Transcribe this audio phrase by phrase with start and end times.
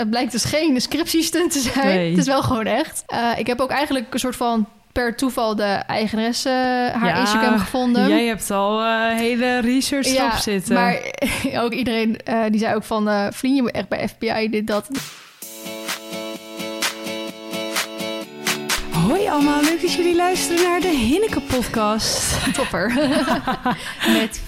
[0.00, 1.86] het blijkt dus geen scriptiestunt te zijn.
[1.86, 2.10] Nee.
[2.10, 3.02] Het is wel gewoon echt.
[3.06, 6.48] Eh, ik heb ook eigenlijk een soort van per toeval de eigenaresse
[6.94, 8.08] haar Ja, Instagram gevonden.
[8.08, 10.74] Jij hebt al eh, hele research erop zitten.
[10.74, 11.00] Maar
[11.64, 13.08] ook iedereen uh, die zei ook van...
[13.08, 14.88] Uh, vriend, je moet echt bij FBI dit, dat.
[18.90, 22.34] Hoi allemaal, leuk dat jullie luisteren naar de Hinneke podcast.
[22.56, 22.92] Topper.
[24.18, 24.40] Met,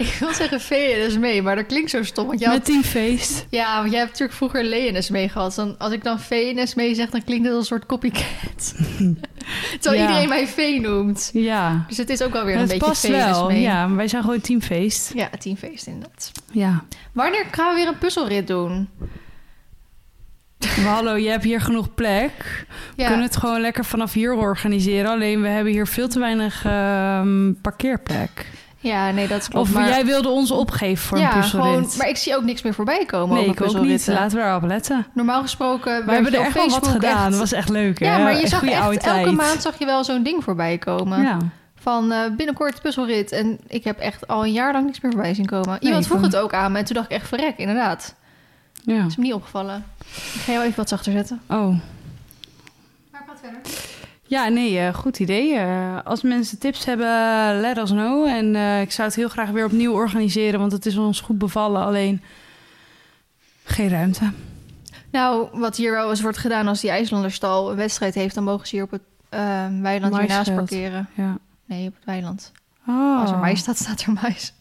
[0.06, 2.26] ik wil zeggen VNS mee, maar dat klinkt zo stom.
[2.26, 3.46] Want jij Met Team Feest.
[3.50, 5.54] Ja, want jij hebt natuurlijk vroeger LNS mee gehad.
[5.54, 8.74] Dan, als ik dan VNS mee zeg, dan klinkt het als een soort copycat.
[9.80, 10.08] Terwijl ja.
[10.08, 11.30] iedereen mij V noemt.
[11.32, 11.84] Ja.
[11.88, 13.46] Dus het is ook wel weer het een beetje past wel.
[13.46, 13.60] mee.
[13.60, 15.12] Ja, maar wij zijn gewoon Teamfeest.
[15.14, 16.32] Ja, Teamfeest inderdaad.
[16.52, 16.84] Ja.
[17.12, 18.88] Wanneer gaan we weer een puzzelrit doen?
[20.60, 22.66] Maar hallo, je hebt hier genoeg plek.
[22.96, 23.08] We ja.
[23.08, 25.10] kunnen het gewoon lekker vanaf hier organiseren.
[25.10, 28.46] Alleen we hebben hier veel te weinig um, parkeerplek.
[28.82, 29.68] Ja, nee, dat klopt.
[29.68, 29.88] Of maar...
[29.88, 31.68] jij wilde ons opgeven voor ja, een puzzelrit.
[31.68, 34.06] Gewoon, maar ik zie ook niks meer voorbij komen Nee, over ik ook niet.
[34.06, 35.06] Laten we erop letten.
[35.12, 36.06] Normaal gesproken...
[36.06, 37.30] We hebben er echt wel wat gedaan.
[37.30, 38.06] Dat was echt leuk, hè?
[38.06, 39.30] Ja, maar je zag echt, elke tijd.
[39.30, 41.22] maand zag je wel zo'n ding voorbij komen.
[41.22, 41.38] Ja.
[41.74, 43.32] Van uh, binnenkort puzzelrit.
[43.32, 45.78] En ik heb echt al een jaar lang niks meer voorbij zien komen.
[45.80, 48.14] Iemand nee, vroeg het ook aan me en toen dacht ik echt verrek, inderdaad.
[48.82, 49.04] Ja.
[49.06, 49.84] is me niet opgevallen.
[50.34, 51.40] Ik ga jou even wat zachter zetten.
[51.46, 51.68] Oh.
[53.10, 53.89] Maar praat verder.
[54.30, 55.54] Ja, nee, uh, goed idee.
[55.54, 57.06] Uh, als mensen tips hebben,
[57.60, 58.26] let us know.
[58.26, 61.38] En uh, ik zou het heel graag weer opnieuw organiseren, want het is ons goed
[61.38, 61.84] bevallen.
[61.84, 62.22] Alleen
[63.64, 64.30] geen ruimte.
[65.10, 68.66] Nou, wat hier wel eens wordt gedaan als die IJslanderstal een wedstrijd heeft, dan mogen
[68.66, 69.02] ze hier op het
[69.82, 71.08] weiland hiernaast parkeren.
[71.14, 71.38] Ja.
[71.64, 72.52] Nee, op het weiland.
[72.88, 73.20] Oh.
[73.20, 74.52] Als er mais staat, staat er mais.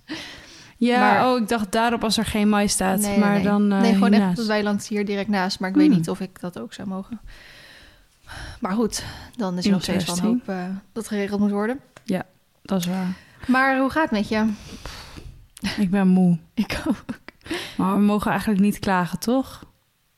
[0.78, 3.00] Ja, Maar- oh, ik dacht daarop als er geen mais staat.
[3.00, 3.44] Nee, maar nee.
[3.44, 3.72] dan.
[3.72, 5.60] eh, nee, gewoon echt op het weiland hier direct naast.
[5.60, 5.88] Maar ik Hmm.
[5.88, 7.20] weet niet of ik dat ook zou mogen.
[8.60, 9.04] Maar goed,
[9.36, 11.80] dan is er nog steeds van hoop eh, dat geregeld moet worden.
[12.62, 13.14] Dat is waar.
[13.48, 14.52] Maar hoe gaat het met je?
[15.78, 16.38] Ik ben moe.
[16.54, 17.06] Ik ook.
[17.78, 19.64] Maar we mogen eigenlijk niet klagen, toch?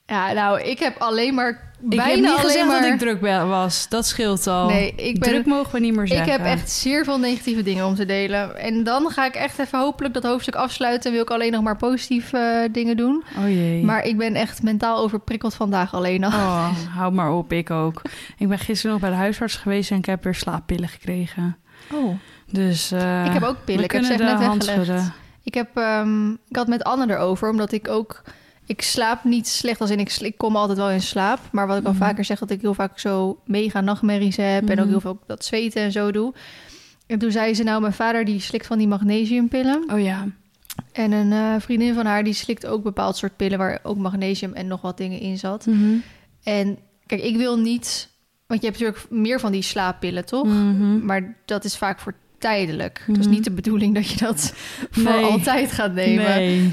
[0.06, 2.82] Ja, nou, ik heb alleen maar ik bijna heb niet gezegd maar...
[2.82, 3.90] dat ik druk was.
[3.90, 4.68] Dat scheelt al.
[4.68, 5.30] Nee, ik ben...
[5.30, 6.32] Druk mogen we niet meer Ik zeggen.
[6.32, 8.58] heb echt zeer veel negatieve dingen om te delen.
[8.58, 11.10] En dan ga ik echt even hopelijk dat hoofdstuk afsluiten...
[11.10, 13.23] en wil ik alleen nog maar positieve eh, dingen doen.
[13.38, 13.83] Oh jee.
[13.83, 16.32] Maar ik ben echt mentaal overprikkeld vandaag alleen al.
[16.32, 18.02] Oh, hou maar op, ik ook.
[18.38, 21.58] Ik ben gisteren nog bij de huisarts geweest en ik heb weer slaappillen gekregen.
[21.94, 22.16] Oh.
[22.52, 23.84] Dus eh, Ik heb ook pillen.
[23.84, 25.11] Ik heb ze net weggelegd.
[25.44, 28.22] Ik, heb, ehm, ik had met Anne erover, omdat ik ook...
[28.66, 31.39] Ik slaap niet slecht als in ik, ik kom altijd wel in slaap.
[31.52, 32.02] Maar wat ik al Mhm.
[32.02, 34.70] vaker zeg, dat ik heel vaak zo mega nachtmerries heb.
[34.70, 34.89] En ook Mhm.
[34.89, 36.33] heel veel dat zweten en zo doe.
[37.08, 39.83] En toen zei ze, nou, mijn vader die slikt van die magnesiumpillen.
[39.94, 40.27] Oh ja.
[40.92, 43.58] En een eh, vriendin van haar, die slikt ook bepaald soort pillen...
[43.58, 45.66] waar ook magnesium en nog wat dingen in zat.
[45.66, 45.93] Mhm.
[46.43, 48.10] En kijk, ik wil niet...
[48.48, 50.48] Want je hebt natuurlijk meer van die slaappillen, toch?
[51.04, 53.04] Maar dat is vaak voor tijdelijk.
[53.08, 54.54] Het is niet de bedoeling dat je dat
[54.92, 56.26] voor altijd gaat nemen.
[56.26, 56.70] Nee.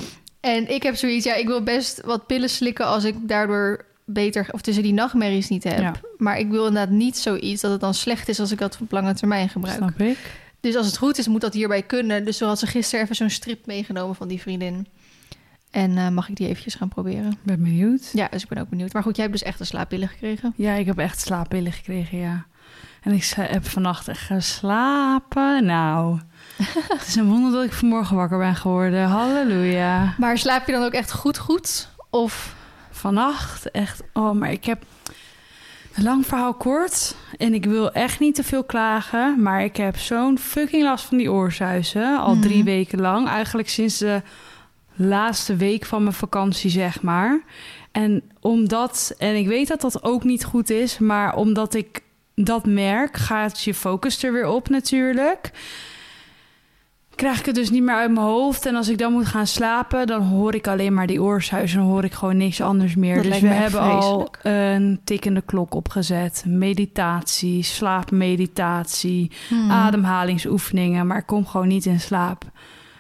[0.55, 4.49] En ik heb zoiets, ja, ik wil best wat pillen slikken als ik daardoor beter,
[4.51, 5.79] of tussen die nachtmerries niet heb.
[5.79, 5.95] Ja.
[6.19, 8.93] Maar ik wil inderdaad niet zoiets dat het dan slecht is als ik dat op
[8.93, 9.77] lange termijn gebruik.
[9.77, 10.19] Snap ik.
[10.61, 12.25] Dus als het goed is, moet dat hierbij kunnen.
[12.25, 14.87] Dus zo had ze gisteren even zo'n strip meegenomen van die vriendin.
[15.71, 17.39] En eh, mag ik die eventjes gaan proberen?
[17.43, 18.11] Ben benieuwd.
[18.13, 18.93] Ja, dus ik ben ook benieuwd.
[18.93, 20.53] Maar goed, jij hebt dus echt een slaappillen gekregen.
[20.57, 22.47] Ja, ik heb echt slaappillen gekregen, ja.
[23.03, 25.65] En ik heb vannacht echt geslapen.
[25.65, 26.19] Nou,
[26.99, 29.07] het is een wonder dat ik vanmorgen wakker ben geworden.
[29.07, 30.15] Halleluja.
[30.19, 31.89] Maar slaap je dan ook echt goed goed?
[32.11, 32.57] Of
[32.91, 34.83] Vannacht echt, oh, maar ik heb
[35.95, 37.15] een lang verhaal kort.
[37.37, 39.43] En ik wil echt niet te veel klagen.
[39.43, 42.19] Maar ik heb zo'n fucking last van die oorzuizen.
[42.19, 42.41] Al Mhm.
[42.43, 43.29] drie weken lang.
[43.29, 44.23] Eigenlijk sinds de
[44.95, 47.41] laatste week van mijn vakantie, zeg maar.
[47.93, 52.01] En omdat, en ik weet dat dat ook niet goed is, maar omdat ik
[52.35, 55.51] dat merk, gaat je focus er weer op natuurlijk.
[57.19, 58.67] Krijg ik het dus niet meer uit mijn hoofd.
[58.67, 61.79] En als ik dan moet gaan slapen, dan hoor ik alleen maar die oorzuizen.
[61.79, 63.15] Dan hoor ik gewoon niks anders meer.
[63.15, 66.45] Dat dus we hebben al een tikkende klok opgezet.
[66.47, 71.07] Meditatie, slaapmeditatie, Hmm, ademhalingsoefeningen.
[71.07, 72.45] Maar ik kom gewoon niet in slaap.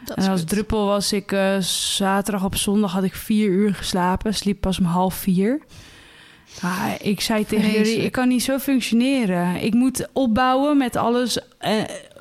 [0.04, 4.34] dat En als druppel was ik eh, zaterdag op zondag had ik vier uur geslapen.
[4.34, 5.60] Sliep pas om half vier.
[6.62, 9.62] Ah, ik zei tegen jullie, ik kan niet zo functioneren.
[9.62, 11.72] Ik moet opbouwen met alles, eh,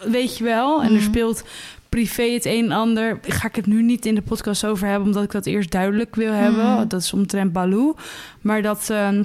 [0.06, 0.82] weet je wel.
[0.82, 1.04] En er Mhm.
[1.04, 1.44] speelt
[1.90, 3.20] privé het een en ander.
[3.22, 6.16] Ga ik het nu niet in de podcast over hebben, omdat ik dat eerst duidelijk
[6.16, 6.72] wil hebben.
[6.72, 6.88] Mhm.
[6.88, 7.96] Dat is omtrent Baloo.
[8.42, 9.24] Maar dat ehm,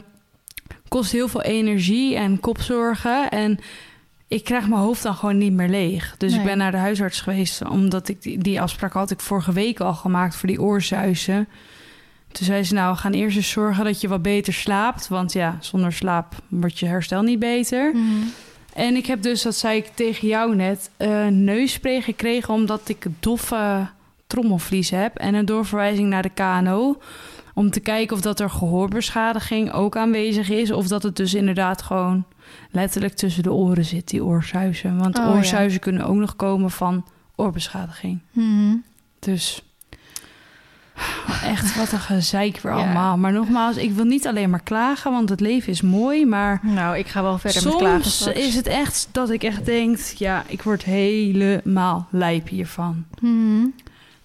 [0.88, 3.30] kost heel veel energie en kopzorgen.
[3.30, 3.58] En
[4.28, 6.14] ik krijg mijn hoofd dan gewoon niet meer leeg.
[6.18, 9.52] Dus ik ben naar de huisarts geweest, omdat ik die, die afspraak had ik vorige
[9.52, 11.48] week al gemaakt voor die oorzuizen.
[12.32, 15.08] Toen zei ze, nou, we gaan eerst eens zorgen dat je wat beter slaapt.
[15.08, 17.94] Want ja, zonder slaap wordt je herstel niet beter.
[17.94, 18.26] Mhm.
[18.74, 22.54] En ik heb dus, dat zei ik tegen jou net, een neusspray gekregen...
[22.54, 23.88] omdat ik doffe
[24.26, 27.00] trommelvlies heb en een doorverwijzing naar de KNO.
[27.54, 30.70] Om te kijken of dat er gehoorbeschadiging ook aanwezig is.
[30.70, 32.24] Of dat het dus inderdaad gewoon
[32.70, 34.98] letterlijk tussen de oren zit, die oorsuizen.
[34.98, 35.30] Want Oh, ja.
[35.30, 37.04] oorsuizen kunnen ook nog komen van
[37.36, 38.18] oorbeschadiging.
[38.30, 38.76] Mhm.
[39.18, 39.62] Dus
[41.44, 42.78] echt wat een gezeik weer Ja.
[42.78, 43.16] allemaal.
[43.18, 46.26] Maar nogmaals, ik wil niet alleen maar klagen, want het leven is mooi.
[46.26, 49.64] Maar Nou, ik ga wel verder met klagen soms is het echt dat ik echt
[49.64, 49.98] denk...
[49.98, 53.04] ja, ik word helemaal lijp hiervan.
[53.20, 53.66] Mhm.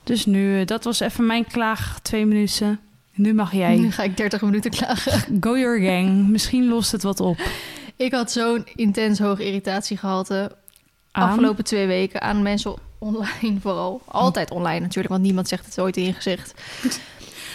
[0.04, 2.80] Dus nu, eh, dat was even mijn klaag, twee minuten.
[3.14, 3.78] Nu mag Nu jij.
[3.92, 5.12] ga ik 30 minuten klagen.
[5.44, 6.28] Go your gang.
[6.28, 7.38] Misschien lost het wat op.
[7.96, 10.56] Ik had zo'n intens hoog irritatiegehalte
[11.12, 11.30] Aan.
[11.30, 14.02] afgelopen twee weken aan mensen online vooral.
[14.06, 16.54] Altijd online natuurlijk, want niemand zegt het ooit in je gezicht.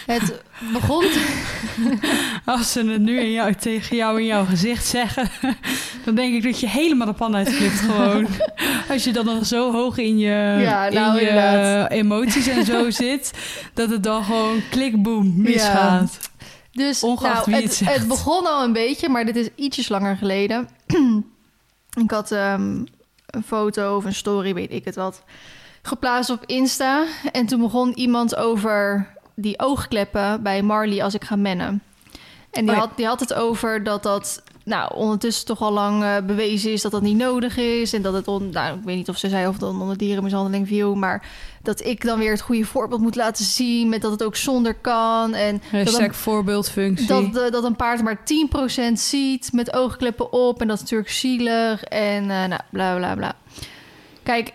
[0.05, 0.41] Het
[0.73, 1.05] begon...
[2.45, 5.29] Als ze het nu in jou, tegen jou in jouw gezicht zeggen,
[6.05, 8.27] dan denk ik dat je helemaal de pan uitflipt gewoon.
[8.89, 12.89] Als je dan nog zo hoog in je, Ja, nou, in je emoties en zo
[12.89, 13.31] zit,
[13.73, 16.17] dat het dan gewoon klikboom misgaat.
[16.71, 17.95] Dus Ongeacht nou, wie het, het zegt.
[17.95, 20.69] het begon al een beetje, maar dit is ietsjes langer geleden.
[22.03, 22.83] ik had ehm,
[23.33, 25.23] een foto of een story, weet ik het wat,
[25.81, 27.05] geplaatst op Insta.
[27.31, 31.81] En toen begon iemand over die oogkleppen bij Marley als ik ga mennen.
[32.51, 32.79] En die, Oh ja.
[32.79, 36.81] had, die had het over dat dat nou, ondertussen toch al lang eh, bewezen is
[36.81, 37.93] dat dat niet nodig is.
[37.93, 40.67] En dat het, on, nou, ik weet niet of ze zei of dan onder dierenmishandeling
[40.67, 41.27] viel, maar
[41.61, 44.73] dat ik dan weer het goede voorbeeld moet laten zien met dat het ook zonder
[44.73, 45.33] kan.
[45.33, 47.07] En dat een voorbeeldfunctie.
[47.07, 50.61] dat, eh, dat een paard maar 10% ziet met oogkleppen op.
[50.61, 51.83] En dat is natuurlijk zielig.
[51.83, 53.35] En eh, nou, bla bla bla.
[54.23, 54.53] Kijk,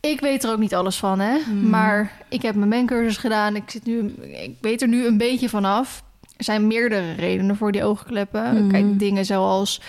[0.00, 1.38] ik weet er ook niet alles van, hè.
[1.38, 1.70] Mhm.
[1.70, 3.56] Maar ik heb mijn mencursus gedaan.
[3.56, 6.02] Ik, zit nu, ik weet er nu een beetje vanaf.
[6.38, 8.54] Er zijn meerdere redenen voor die oogkleppen.
[8.54, 8.68] Mhm.
[8.70, 9.80] Kijk, dingen zoals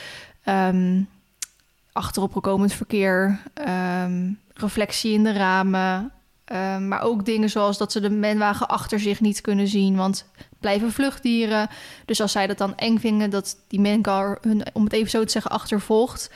[0.43, 1.01] ehm
[1.91, 6.11] achteropgekomend verkeer, ehm, reflectie in de ramen.
[6.45, 9.95] ehm, maar ook dingen zoals dat ze de menwagen achter zich niet kunnen zien.
[9.95, 10.25] Want
[10.59, 11.67] blijven vluchtdieren.
[12.05, 15.23] Dus als zij dat dan eng vinden dat die mencar hun, om het even zo
[15.23, 16.31] te zeggen, achtervolgt.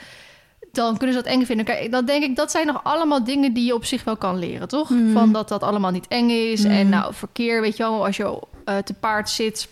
[0.72, 1.66] Dan kunnen ze dat eng vinden.
[1.66, 4.40] Kijk, dan denk ik, dat zijn nog allemaal dingen die je op zich wel kan
[4.40, 4.90] leren, toch?
[4.90, 5.12] Mhm.
[5.12, 6.64] Van dat dat allemaal niet eng is.
[6.64, 6.72] Mhm.
[6.72, 9.68] En nou, verkeer, weet je wel, als je eh, te paard zit,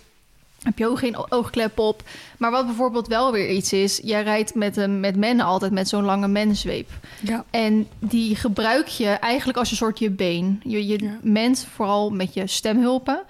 [0.63, 2.03] heb je ook geen oogklep op.
[2.37, 5.87] Maar wat bijvoorbeeld wel weer iets is, jij rijdt met, een, met mennen altijd met
[5.89, 6.89] zo'n lange mensweep.
[7.21, 7.45] ja.
[7.49, 10.61] En die gebruik je eigenlijk als een soort je been.
[10.63, 11.17] Je, je Ja.
[11.21, 13.21] ment vooral met je stemhulpen.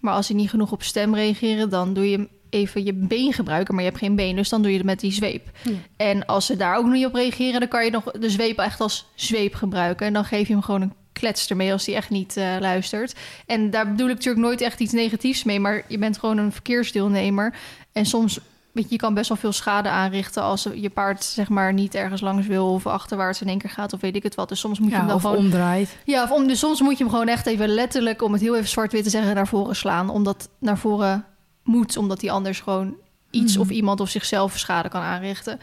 [0.00, 3.74] Maar als ze niet genoeg op stem reageren, dan doe je even je been gebruiken,
[3.74, 5.50] maar je hebt geen been, dus dan doe je het met die zweep.
[5.62, 5.72] Ja.
[5.96, 8.80] En als ze daar ook niet op reageren, dan kan je nog de zweep echt
[8.80, 10.06] als zweep gebruiken.
[10.06, 13.14] En dan geef je hem gewoon een klets ermee als hij echt niet eh, luistert.
[13.46, 16.52] En daar bedoel ik natuurlijk nooit echt iets negatiefs mee, maar je bent gewoon een
[16.52, 17.54] verkeersdeelnemer.
[17.92, 18.38] En soms,
[18.72, 21.94] weet je, je kan best wel veel schade aanrichten als je paard zeg maar niet
[21.94, 24.48] ergens langs wil of achterwaarts in één keer gaat of weet ik het wat.
[24.48, 25.96] Dus soms moet je hem dan of gewoon omdraait.
[26.04, 28.56] ja, of om, dus soms moet je hem gewoon echt even letterlijk, om het heel
[28.56, 30.08] even zwart-wit te zeggen, naar voren slaan.
[30.08, 31.24] Omdat naar voren
[31.62, 32.94] moet, omdat hij anders gewoon
[33.30, 33.60] iets Mhm.
[33.62, 35.58] of iemand of zichzelf schade kan aanrichten.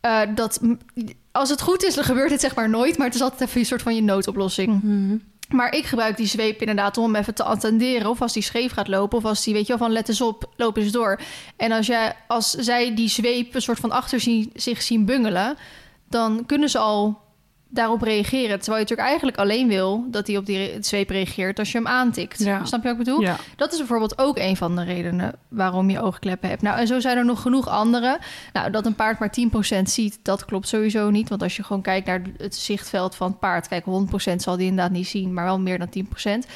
[0.00, 0.60] Eh, dat,
[1.34, 3.60] als het goed is, dan gebeurt het zeg maar nooit, maar het is altijd even
[3.60, 4.82] een soort van je noodoplossing.
[4.82, 5.16] Mhm.
[5.48, 8.10] Maar ik gebruik die zweep inderdaad om hem even te attenderen.
[8.10, 9.18] Of als die scheef gaat lopen.
[9.18, 11.20] Of als die, weet je wel, van let eens op, loop eens door.
[11.56, 15.56] En als, jij, als zij die zweep een soort van achter zien, zich zien bungelen...
[16.08, 17.20] dan kunnen ze al
[17.74, 18.58] daarop reageren.
[18.58, 21.86] Terwijl je natuurlijk eigenlijk alleen wil dat hij op die zweep reageert als je hem
[21.86, 22.38] aantikt.
[22.38, 22.64] Ja.
[22.64, 23.20] Snap je wat ik bedoel?
[23.20, 23.36] Ja.
[23.56, 26.62] Dat is bijvoorbeeld ook een van de redenen waarom je oogkleppen hebt.
[26.62, 28.18] Nou, en zo zijn er nog genoeg andere.
[28.52, 29.34] Nou, dat een paard maar
[29.78, 31.28] 10% ziet, dat klopt sowieso niet.
[31.28, 33.68] Want als je gewoon kijkt naar het zichtveld van het paard...
[33.68, 36.06] kijk, 100% zal die inderdaad niet zien, maar wel meer dan
[36.44, 36.50] 10%.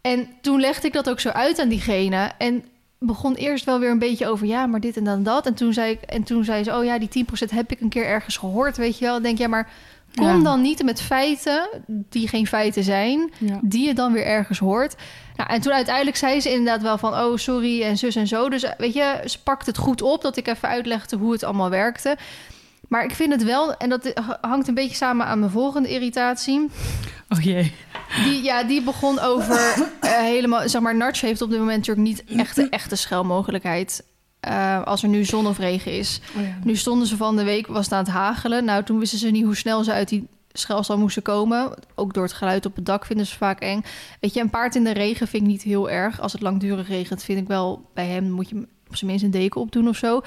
[0.00, 2.30] En toen legde ik dat ook zo uit aan diegene...
[2.38, 2.64] en
[2.98, 4.46] begon eerst wel weer een beetje over...
[4.46, 5.46] ja, maar dit en dan dat.
[5.46, 7.88] En toen zei, ik, en toen zei ze, oh ja, die 10% heb ik een
[7.88, 9.14] keer ergens gehoord, weet je wel.
[9.14, 9.70] Dan denk ja, maar
[10.14, 10.38] kom Ja.
[10.42, 13.58] dan niet met feiten die geen feiten zijn Ja.
[13.62, 14.94] die je dan weer ergens hoort.
[15.36, 17.14] Nou, en toen uiteindelijk zei ze inderdaad wel van...
[17.14, 18.48] oh, sorry en zus en zo.
[18.48, 20.22] Dus eh, weet je, ze pakt het goed op...
[20.22, 22.16] dat ik even uitlegde hoe het allemaal werkte.
[22.88, 23.76] Maar ik vind het wel...
[23.76, 26.70] en dat hangt een beetje samen aan mijn volgende irritatie...
[27.28, 27.72] Oh jee.
[28.24, 30.68] Die, ja, die begon over eh, helemaal...
[30.68, 34.04] zeg maar, Narch heeft op dit moment natuurlijk niet echt de echte schelmogelijkheid...
[34.42, 36.20] eh, als er nu zon of regen is.
[36.36, 36.58] Oh ja.
[36.64, 38.64] Nu stonden ze van de week, was het aan het hagelen.
[38.64, 41.74] Nou, toen wisten ze niet hoe snel ze uit die schelstal moesten komen.
[41.94, 43.82] Ook door het geluid op het dak vinden ze vaak eng.
[44.20, 46.20] Weet je, een paard in de regen vind ik niet heel erg.
[46.20, 47.88] Als het langdurig regent, vind ik wel...
[47.94, 50.20] bij hem moet je op zijn minst een deken opdoen of zo.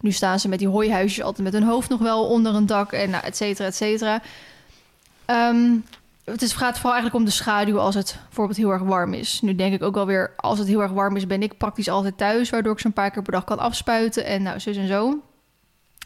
[0.00, 2.92] Nu staan ze met die hooihuisjes altijd met hun hoofd nog wel onder een dak...
[2.92, 4.22] en nou, et cetera, et cetera.
[5.24, 5.76] Ehm,
[6.24, 9.40] het gaat vooral eigenlijk om de schaduw als het bijvoorbeeld heel erg warm is.
[9.40, 11.88] Nu denk ik ook wel weer, als het heel erg warm is, ben ik praktisch
[11.88, 14.76] altijd thuis, waardoor ik ze een paar keer per dag kan afspuiten en nou, zus
[14.76, 15.18] en zo.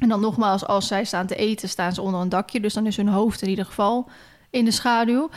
[0.01, 2.87] En dan nogmaals, als zij staan te eten, staan ze onder een dakje, dus dan
[2.87, 4.09] is hun hoofd in ieder geval
[4.51, 5.31] in de schaduw.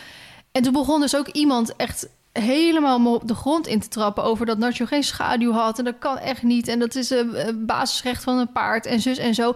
[0.52, 4.46] En toen begon dus ook iemand echt helemaal op de grond in te trappen over
[4.46, 5.80] dat Nacho geen schaduw had.
[5.80, 6.68] En dat kan echt niet.
[6.68, 9.54] En dat is een basisrecht van een paard en zus en zo.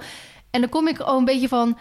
[0.50, 1.78] En dan kom ik al een beetje van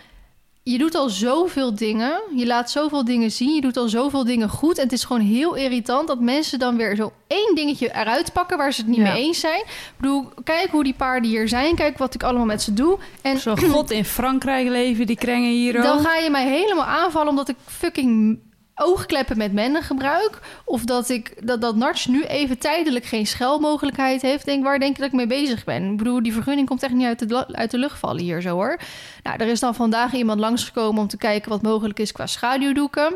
[0.62, 2.21] je doet al zoveel dingen.
[2.35, 3.54] Je laat zoveel dingen zien.
[3.54, 4.78] Je doet al zoveel dingen goed.
[4.78, 8.57] En het is gewoon heel irritant dat mensen dan weer zo één dingetje eruit pakken
[8.59, 9.61] waar ze het niet mee eens zijn.
[9.61, 11.75] Ik bedoel, kijk hoe die paarden hier zijn.
[11.75, 12.99] Kijk wat ik allemaal met ze doe.
[13.23, 15.83] En zo god in Frankrijk leven, die krengen hier ook.
[15.83, 18.38] Dan ga je mij helemaal aanvallen omdat ik fucking
[18.83, 20.41] oogkleppen met mennen gebruik.
[20.65, 24.45] Of dat ik dat, dat Narts nu even tijdelijk geen schelmogelijkheid heeft.
[24.45, 25.91] Denk, waar denk je dat ik mee bezig ben?
[25.91, 28.55] Ik bedoel, die vergunning komt echt niet uit de, uit de lucht vallen hier zo
[28.55, 28.81] hoor.
[29.23, 33.15] Nou, er is dan vandaag iemand langsgekomen om te kijken wat mogelijk is qua schaduwdoeken.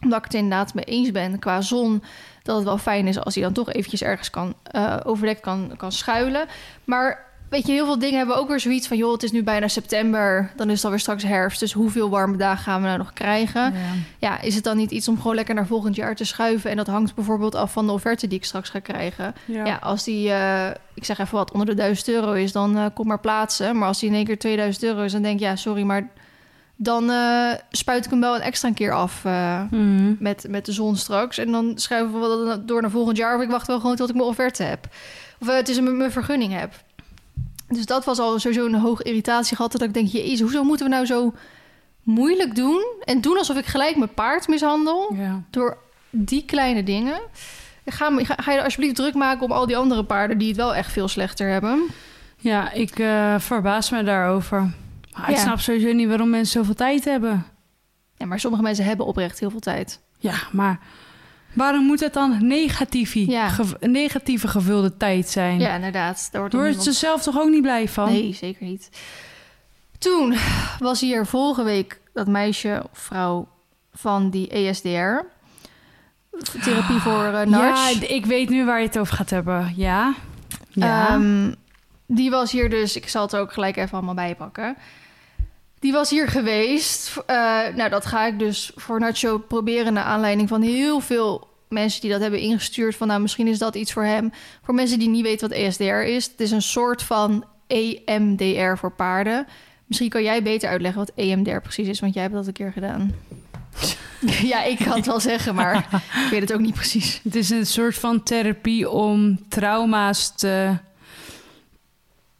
[0.00, 2.02] Omdat ik het inderdaad mee eens ben qua zon.
[2.42, 5.74] Dat het wel fijn is als hij dan toch eventjes ergens kan uh, overdekt kan,
[5.76, 6.46] kan schuilen.
[6.84, 8.96] Maar weet je, heel veel dingen hebben ook weer zoiets van...
[8.96, 11.60] joh, het is nu bijna september, dan is het alweer straks herfst...
[11.60, 13.62] dus hoeveel warme dagen gaan we nou nog krijgen?
[13.62, 13.70] Ja.
[14.18, 14.40] ja.
[14.40, 16.70] is het dan niet iets om gewoon lekker naar volgend jaar te schuiven...
[16.70, 19.34] en dat hangt bijvoorbeeld af van de offerte die ik straks ga krijgen?
[19.46, 22.52] Ja, als die, uh, ik zeg even wat, onder de 1000 euro is...
[22.52, 23.78] dan uh, kom maar plaatsen.
[23.78, 25.40] Maar als die in één keer 2000 euro is, dan denk ik...
[25.40, 26.10] ja, sorry, maar
[26.76, 29.24] dan uh, spuit ik hem wel een extra keer af
[29.70, 30.16] mm.
[30.18, 31.38] met, met de zon straks.
[31.38, 33.36] En dan schuiven we dat door naar volgend jaar...
[33.36, 34.88] of ik wacht wel gewoon tot ik mijn offerte heb.
[35.40, 36.74] Of het is een, mijn vergunning heb.
[37.72, 39.72] Dus dat was al sowieso een hoge irritatie gehad.
[39.72, 41.34] Dat ik denk, jezus, hoezo moeten we nou zo
[42.02, 42.84] moeilijk doen?
[43.04, 45.14] En doen alsof ik gelijk mijn paard mishandel.
[45.14, 45.42] Ja.
[45.50, 45.78] Door
[46.10, 47.20] die kleine dingen.
[47.86, 50.38] Ga, ga, ga, je alsjeblieft druk maken om al die andere paarden...
[50.38, 51.82] die het wel echt veel slechter hebben?
[52.36, 54.74] Ja, ik uh, verbaas me daarover.
[55.16, 57.46] Maar ik snap sowieso niet waarom mensen zoveel tijd hebben.
[58.16, 60.00] Ja, maar sommige mensen hebben oprecht heel veel tijd.
[60.18, 60.80] Ja, maar
[61.52, 63.50] Waarom moet het dan negatieve, ja.
[63.80, 65.58] negatieve gevulde tijd zijn?
[65.58, 66.28] Ja, inderdaad.
[66.32, 68.12] Daar wordt, wordt ze zelf toch ook niet blij van?
[68.12, 68.88] Nee, zeker niet.
[69.98, 70.36] Toen
[70.78, 73.48] was hier vorige week dat meisje of vrouw
[73.92, 75.24] van die ESDR.
[76.62, 79.72] Therapie voor uh, Ja, ik weet nu waar je het over gaat hebben.
[79.76, 80.14] Ja.
[80.68, 81.14] ja.
[81.14, 81.54] Um,
[82.06, 84.76] die was hier dus, ik zal het ook gelijk even allemaal bijpakken.
[85.82, 87.16] Die was hier geweest.
[87.16, 87.26] Uh,
[87.74, 89.92] nou, dat ga ik dus voor Nacho proberen...
[89.92, 92.96] naar aanleiding van heel veel mensen die dat hebben ingestuurd...
[92.96, 94.32] van nou, misschien is dat iets voor hem.
[94.62, 96.24] Voor mensen die niet weten wat ESDR is...
[96.24, 99.46] het is een soort van EMDR voor paarden.
[99.86, 102.00] Misschien kan jij beter uitleggen wat EMDR precies is...
[102.00, 103.14] want jij hebt dat een keer gedaan.
[104.52, 107.20] ja, ik kan het wel zeggen, maar ik weet het ook niet precies.
[107.24, 110.76] Het is een soort van therapie om trauma's te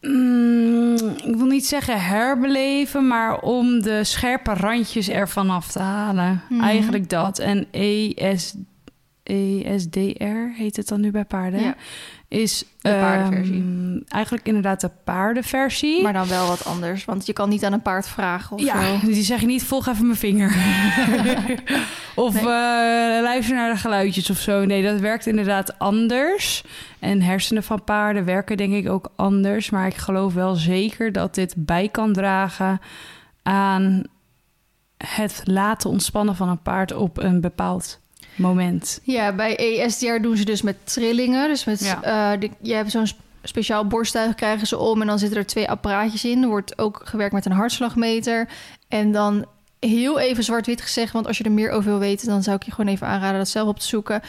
[0.02, 6.42] Mm, ik wil niet zeggen herbeleven, maar om de scherpe randjes ervan af te halen.
[6.48, 6.60] Mhm.
[6.60, 7.38] Eigenlijk dat.
[7.38, 8.54] En ES,
[9.22, 11.60] ESDR heet het dan nu bij paarden.
[11.60, 11.76] Ja
[12.32, 13.54] is de paardenversie.
[13.54, 16.02] Um, eigenlijk inderdaad de paardenversie.
[16.02, 18.98] Maar dan wel wat anders, want je kan niet aan een paard vragen of ja,
[18.98, 19.06] zo.
[19.06, 20.54] die zeg je niet, volg even mijn vinger.
[22.14, 22.42] of nee.
[22.42, 22.48] uh,
[23.22, 24.64] luister naar de geluidjes of zo.
[24.64, 26.64] Nee, dat werkt inderdaad anders.
[26.98, 29.70] En hersenen van paarden werken denk ik ook anders.
[29.70, 32.80] Maar ik geloof wel zeker dat dit bij kan dragen
[33.42, 34.02] aan
[34.96, 38.00] het laten ontspannen van een paard op een bepaald
[38.34, 39.00] moment.
[39.02, 41.48] Ja, bij ESDR doen ze dus met trillingen.
[41.48, 42.34] Dus met, ja.
[42.34, 43.06] uh, je hebt zo'n
[43.42, 46.42] speciaal borsttuig krijgen ze om en dan zitten er twee apparaatjes in.
[46.42, 48.48] Er wordt ook gewerkt met een hartslagmeter.
[48.88, 49.46] En dan
[49.78, 52.62] heel even zwart-wit gezegd, want als je er meer over wil weten, dan zou ik
[52.62, 54.22] je gewoon even aanraden dat zelf op te zoeken.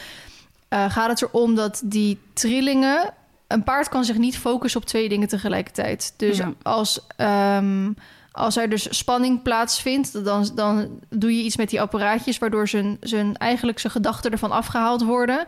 [0.70, 3.12] Uh, gaat het erom dat die trillingen.
[3.46, 6.14] Een paard kan zich niet focussen op twee dingen tegelijkertijd.
[6.16, 6.52] Dus ja.
[6.62, 7.96] als um,
[8.34, 12.96] als er dus spanning plaatsvindt, dan, dan doe je iets met die apparaatjes, waardoor zijn,
[13.00, 15.46] zijn, eigenlijk zijn gedachten ervan afgehaald worden.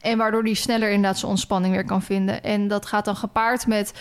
[0.00, 2.42] En waardoor die sneller inderdaad zijn ontspanning weer kan vinden.
[2.42, 3.92] En dat gaat dan gepaard met,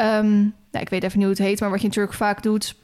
[0.00, 2.74] um, nou, ik weet even niet hoe het heet, maar wat je natuurlijk vaak doet.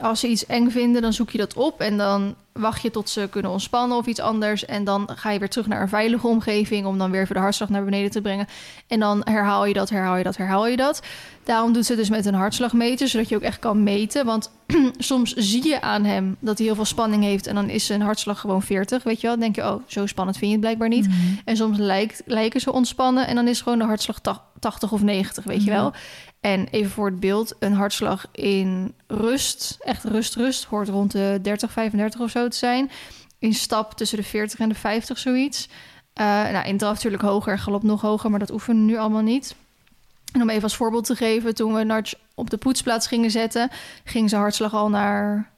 [0.00, 3.08] Als ze iets eng vinden, dan zoek je dat op en dan wacht je tot
[3.08, 4.64] ze kunnen ontspannen of iets anders.
[4.64, 7.40] En dan ga je weer terug naar een veilige omgeving om dan weer even de
[7.40, 8.46] hartslag naar beneden te brengen.
[8.86, 11.02] En dan herhaal je dat, herhaal je dat, herhaal je dat.
[11.44, 14.24] Daarom doet ze dus met een hartslagmeter, zodat je ook echt kan meten.
[14.24, 14.50] Want
[14.98, 18.00] soms zie je aan hem dat hij heel veel spanning heeft en dan is zijn
[18.00, 19.36] hartslag gewoon 40, weet je wel.
[19.36, 21.06] Dan denk je, oh, zo spannend vind je het blijkbaar niet.
[21.06, 21.40] Mm-hmm.
[21.44, 24.20] En soms lijkt, lijken ze ontspannen en dan is gewoon de hartslag
[24.58, 25.82] 80 of 90, weet je mm-hmm.
[25.82, 25.92] wel.
[26.44, 31.38] En even voor het beeld, een hartslag in rust, echt rust, rust, hoort rond de
[31.42, 32.90] 30, 35 of zo te zijn.
[33.38, 35.68] In stap tussen de 40 en de 50, zoiets.
[35.68, 39.22] Uh, nou, in draf natuurlijk hoger, galop nog hoger, maar dat oefenen we nu allemaal
[39.22, 39.54] niet.
[40.32, 43.70] En om even als voorbeeld te geven, toen we Narts op de poetsplaats gingen zetten,
[44.04, 45.50] ging zijn hartslag al naar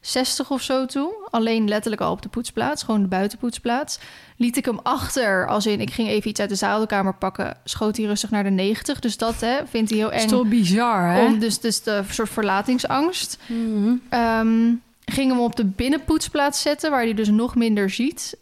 [0.00, 1.28] 60 of zo toe.
[1.30, 3.98] Alleen letterlijk al op de poetsplaats, gewoon de buitenpoetsplaats.
[4.36, 7.96] Liet ik hem achter, als in ik ging even iets uit de zadelkamer pakken, schoot
[7.96, 8.98] hij rustig naar de 90.
[8.98, 10.48] Dus dat hè, vindt hij heel eng.
[10.48, 11.24] bizar, hè?
[11.24, 13.38] Om, dus, dus de soort verlatingsangst.
[13.46, 14.20] Mm -hmm.
[14.20, 18.36] um, ging hem op de binnenpoetsplaats zetten, waar hij dus nog minder ziet.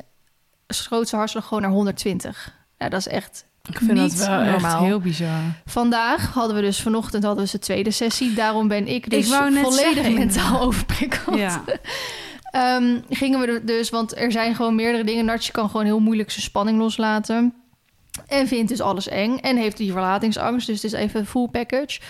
[0.67, 2.57] schoot zijn hartslag gewoon naar 120.
[2.79, 4.85] Ja, dat is echt Ik vind niet dat wel echt normaal.
[4.85, 5.41] heel bizar.
[5.67, 8.35] Vandaag hadden we dus vanochtend hadden we de tweede sessie.
[8.35, 11.39] Daarom ben ik dus volledig zeggen, mentaal overprikkeld.
[11.39, 11.63] Ja.
[12.51, 15.25] Ehm, gingen we er dus, want er zijn gewoon meerdere dingen.
[15.25, 17.55] Nartje kan gewoon heel moeilijk zijn spanning loslaten.
[18.27, 19.37] En vindt dus alles eng.
[19.37, 20.67] En heeft die verlatingsangst.
[20.67, 22.01] Dus het is even een full package.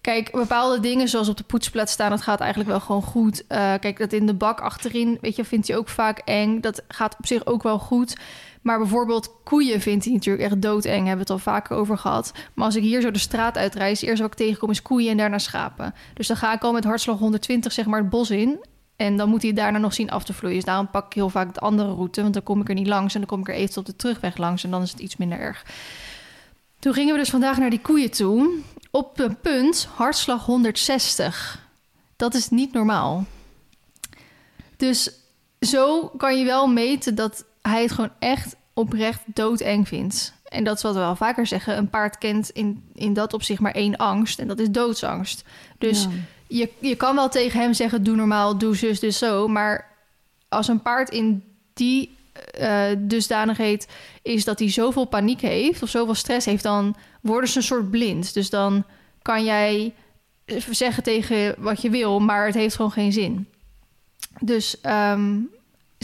[0.00, 3.46] Kijk, bepaalde dingen zoals op de poetsplaats staan, dat gaat eigenlijk wel gewoon goed.
[3.46, 6.60] Eh, kijk, dat in de bak achterin, weet je, vindt hij ook vaak eng.
[6.60, 8.16] Dat gaat op zich ook wel goed.
[8.60, 11.06] Maar bijvoorbeeld koeien vindt hij natuurlijk echt doodeng.
[11.06, 12.32] Hebben we het al vaker over gehad.
[12.54, 15.16] Maar als ik hier zo de straat uitreis, eerst wat ik tegenkom is koeien en
[15.16, 15.94] daarna schapen.
[16.14, 18.64] Dus dan ga ik al met hartslag 120 zeg maar het bos in.
[18.96, 20.56] En dan moet hij daarna nog zien af te vloeien.
[20.56, 22.22] Dus daarom pak ik heel vaak de andere route.
[22.22, 23.14] Want dan kom ik er niet langs.
[23.14, 24.64] En dan kom ik er even op de terugweg langs.
[24.64, 25.64] En dan is het iets minder erg.
[26.78, 28.58] Toen gingen we dus vandaag naar die koeien toe.
[28.90, 31.68] Op een punt hartslag 160.
[32.16, 33.24] Dat is niet normaal.
[34.76, 35.10] Dus
[35.60, 40.32] zo kan je wel meten dat hij het gewoon echt oprecht doodeng vindt.
[40.48, 41.76] En dat is wat we wel vaker zeggen.
[41.76, 44.38] Een paard kent in, in dat opzicht maar één angst.
[44.38, 45.44] En dat is doodsangst.
[45.78, 46.08] Dus Ja.
[46.48, 49.48] je, je kan wel tegen hem zeggen: doe normaal, doe zus, dus zo.
[49.48, 49.88] Maar
[50.48, 51.42] als een paard in
[51.74, 52.18] die
[52.50, 53.88] eh dusdanigheid
[54.22, 57.90] is dat hij zoveel paniek heeft of zoveel stress heeft, dan worden ze een soort
[57.90, 58.34] blind.
[58.34, 58.84] Dus dan
[59.22, 59.94] kan jij
[60.70, 63.46] zeggen tegen wat je wil, maar het heeft gewoon geen zin.
[64.40, 65.38] Dus ehm,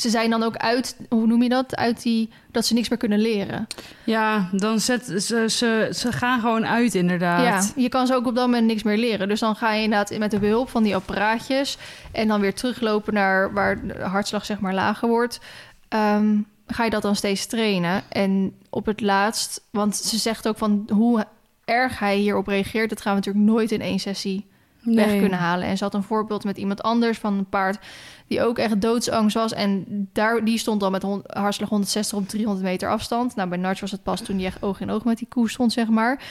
[0.00, 1.76] ze zijn dan ook uit, hoe noem je dat?
[1.76, 3.67] Uit die dat ze niks meer kunnen leren.
[4.05, 7.73] Ja, dan zet ze, ze, ze gaan gewoon uit Ja, inderdaad.
[7.76, 9.29] je kan ze ook op dat moment niks meer leren.
[9.29, 11.79] Dus dan ga je inderdaad met de behulp van die apparaatjes
[12.12, 15.41] en dan weer teruglopen naar waar de hartslag zeg maar lager wordt.
[15.88, 16.37] Ehm,
[16.67, 18.03] ga je dat dan steeds trainen.
[18.09, 21.25] En op het laatst, want ze zegt ook van hoe
[21.65, 24.47] erg hij hierop reageert, dat gaan we natuurlijk nooit in één sessie
[24.83, 25.69] weg kunnen halen.
[25.69, 27.79] En ze had een voorbeeld met iemand anders van een paard
[28.26, 29.52] die ook echt doodsangst was.
[29.52, 33.37] En daar, die stond dan met hartslag 160 op 300 meter afstand.
[33.37, 35.50] Nou, bij Narch was het pas toen die echt oog in oog met die koe
[35.50, 36.23] stond, zeg maar.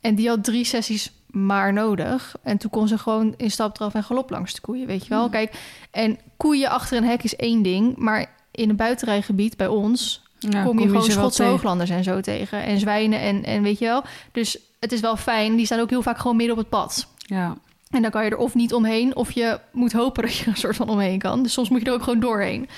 [0.00, 2.36] En die had drie sessies maar nodig.
[2.42, 5.22] En toen kon ze gewoon in stapdraf en galop langs de koeien, weet je wel.
[5.22, 5.28] Ja.
[5.28, 5.54] Kijk,
[5.90, 7.96] en koeien achter een hek is één ding.
[7.96, 12.62] Maar in een buitenrijgebied bij ons Ja, kom je gewoon Schotse hooglanders en zo tegen.
[12.62, 14.04] En zwijnen en, en weet je wel.
[14.32, 15.56] Dus het is wel fijn.
[15.56, 17.06] Die staan ook heel vaak gewoon midden op het pad.
[17.18, 17.56] Ja.
[17.90, 20.48] En dan kan je er of niet omheen, of je moet hopen dat je er
[20.48, 21.42] een soort van omheen kan.
[21.42, 22.68] Dus soms moet je er ook gewoon doorheen.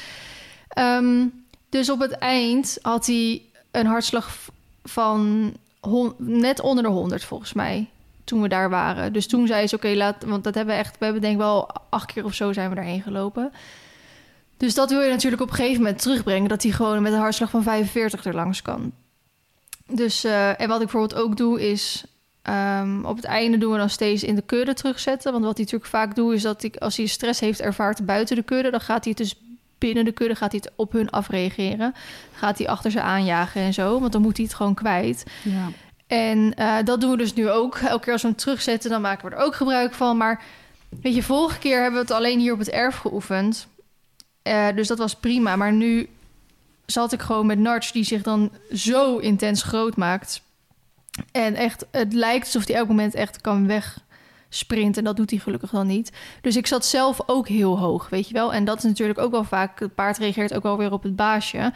[0.68, 1.26] Ehm,
[1.68, 4.38] dus op het eind had hij een hartslag
[4.84, 5.52] van
[6.16, 7.88] net onder de 100 volgens mij.
[8.24, 9.12] Toen we daar waren.
[9.12, 10.24] Dus toen zei ze: Oké, laat.
[10.24, 10.98] Want dat hebben we echt.
[10.98, 13.52] We hebben denk ik wel acht keer of zo zijn we daarheen gelopen.
[14.56, 16.48] Dus dat wil je natuurlijk op een gegeven moment terugbrengen.
[16.48, 18.92] Dat hij gewoon met een hartslag van 45 er langs kan.
[19.86, 22.04] Dus, eh, en wat ik bijvoorbeeld ook doe, is
[22.42, 25.32] Ehm, op het einde doen we dan steeds in de kudde terugzetten.
[25.32, 28.36] Want wat hij natuurlijk vaak doet, is dat hij, als hij stress heeft ervaart buiten
[28.36, 29.34] de kudde, dan gaat hij het dus
[29.78, 31.94] binnen de kudde gaat hij het op hun afreageren.
[32.32, 35.24] Gaat hij achter ze aanjagen en zo, want dan moet hij het gewoon kwijt.
[35.42, 35.68] Ja.
[36.06, 37.76] En eh, dat doen we dus nu ook.
[37.76, 40.16] Elke keer als we hem terugzetten, dan maken we er ook gebruik van.
[40.16, 40.42] Maar
[41.02, 43.66] weet je, vorige keer hebben we het alleen hier op het erf geoefend.
[44.42, 45.56] Eh, dus dat was prima.
[45.56, 46.08] Maar nu
[46.86, 50.42] zat ik gewoon met Narch, die zich dan zo intens groot maakt.
[51.32, 54.98] En echt, het lijkt alsof hij elk moment echt kan wegsprinten.
[54.98, 56.12] En dat doet hij gelukkig dan niet.
[56.40, 58.52] Dus ik zat zelf ook heel hoog, weet je wel.
[58.52, 59.80] En dat is natuurlijk ook wel vaak...
[59.80, 61.72] Het paard reageert ook wel weer op het baasje.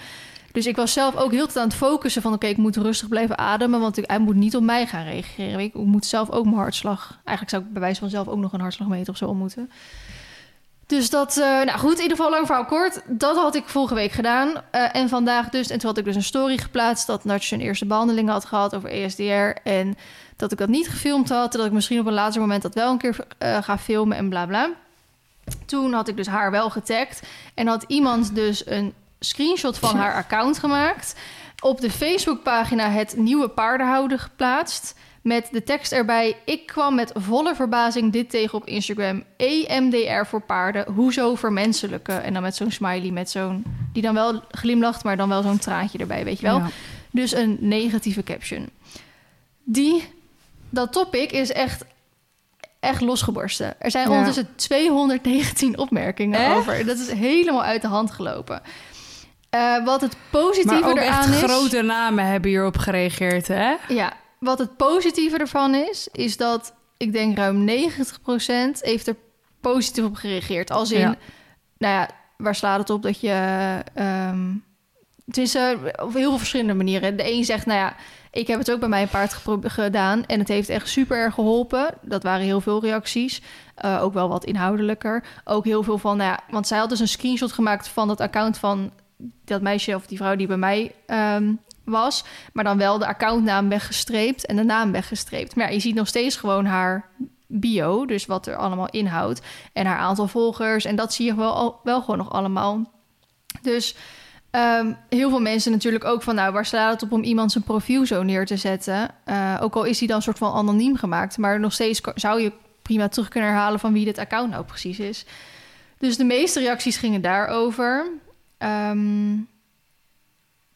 [0.52, 2.32] Dus ik was zelf ook heel tijd aan het focussen van...
[2.32, 3.80] oké, ik moet rustig blijven ademen...
[3.80, 5.60] want hij moet niet op mij gaan reageren.
[5.60, 7.20] Ik moet zelf ook mijn hartslag...
[7.24, 9.48] Eigenlijk zou ik bij wijze van zelf ook nog een hartslagmeter of zo om.
[10.86, 13.00] Dus dat, eh, nou goed, in ieder geval lang verhaal kort.
[13.06, 14.52] Dat had ik vorige week gedaan.
[14.70, 15.70] Eh, en vandaag dus.
[15.70, 18.74] En toen had ik dus een story geplaatst dat Natje een eerste behandeling had gehad
[18.74, 19.60] over ESDR.
[19.62, 19.96] En
[20.36, 21.52] dat ik dat niet gefilmd had.
[21.52, 24.28] Dat ik misschien op een later moment dat wel een keer eh, ga filmen en
[24.28, 24.70] bla bla.
[25.66, 27.22] Toen had ik dus haar wel getagd.
[27.54, 31.14] En had iemand dus een screenshot van haar account gemaakt.
[31.60, 34.94] Op de Facebookpagina het nieuwe paardenhouden geplaatst.
[35.24, 39.24] Met de tekst erbij: Ik kwam met volle verbazing dit tegen op Instagram.
[39.36, 40.92] EMDR voor paarden.
[40.92, 42.22] Hoezo vermenselijken?
[42.22, 43.64] En dan met zo'n smiley, met zo'n.
[43.92, 46.58] die dan wel glimlacht, maar dan wel zo'n traantje erbij, weet je wel?
[46.58, 46.68] Ja.
[47.10, 48.68] Dus een negatieve caption.
[49.64, 50.04] Die,
[50.70, 51.84] dat topic is echt,
[52.80, 53.80] echt losgebarsten.
[53.80, 54.10] Er zijn Ja.
[54.10, 56.56] ondertussen 219 opmerkingen Echt?
[56.56, 56.86] over.
[56.86, 58.62] Dat is helemaal uit de hand gelopen.
[59.50, 61.50] Eh, wat het positieve Maar ook eraan echt is...
[61.50, 63.74] grote namen hebben hierop gereageerd, hè?
[63.88, 64.12] Ja,
[64.44, 67.72] wat het positieve ervan is, is dat ik denk ruim 90%
[68.80, 69.16] heeft er
[69.60, 70.70] positief op gereageerd.
[70.70, 71.16] Als in, Ja.
[71.78, 73.30] nou ja, waar slaat het op dat je...
[73.94, 74.52] ehm,
[75.26, 75.70] het is eh,
[76.02, 77.16] op heel veel verschillende manieren.
[77.16, 77.96] De een zegt, nou ja,
[78.30, 81.94] ik heb het ook bij mijn paard gedaan en het heeft echt super erg geholpen.
[82.02, 83.42] Dat waren heel veel reacties.
[83.74, 85.24] Eh, ook wel wat inhoudelijker.
[85.44, 88.20] Ook heel veel van, nou ja, want zij had dus een screenshot gemaakt van het
[88.20, 88.92] account van
[89.44, 91.52] dat meisje of die vrouw die bij mij ehm,
[91.84, 92.24] was.
[92.52, 95.56] Maar dan wel de accountnaam weggestreept en de naam weggestreept.
[95.56, 97.08] Maar ja, je ziet nog steeds gewoon haar
[97.46, 99.40] bio, dus wat er allemaal inhoudt.
[99.72, 100.84] En haar aantal volgers.
[100.84, 102.92] En dat zie je wel, wel gewoon nog allemaal.
[103.62, 103.96] Dus
[104.50, 106.34] ehm, heel veel mensen natuurlijk ook van...
[106.34, 109.10] nou, waar slaat het op om iemand zijn profiel zo neer te zetten?
[109.24, 111.38] Eh, ook al is die dan soort van anoniem gemaakt.
[111.38, 113.80] Maar nog steeds zou je prima terug kunnen herhalen...
[113.80, 115.26] van wie dit account nou precies is.
[115.98, 118.06] Dus de meeste reacties gingen daarover.
[118.58, 119.36] Ehm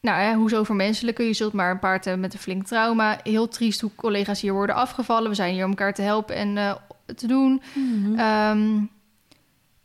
[0.01, 1.25] nou ja, hoezo vermenselijken?
[1.25, 3.19] Je zult maar een paard hebben met een flink trauma.
[3.23, 5.29] Heel triest hoe collega's hier worden afgevallen.
[5.29, 6.75] We zijn hier om elkaar te helpen en eh,
[7.15, 7.61] te doen.
[8.17, 8.81] Ehm,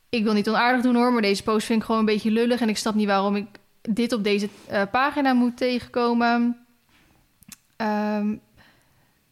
[0.09, 2.61] ik wil niet onaardig doen hoor, maar deze post vind ik gewoon een beetje lullig.
[2.61, 3.47] En ik snap niet waarom ik
[3.81, 6.59] dit op deze eh, pagina moet tegenkomen.
[7.77, 8.35] Ehm,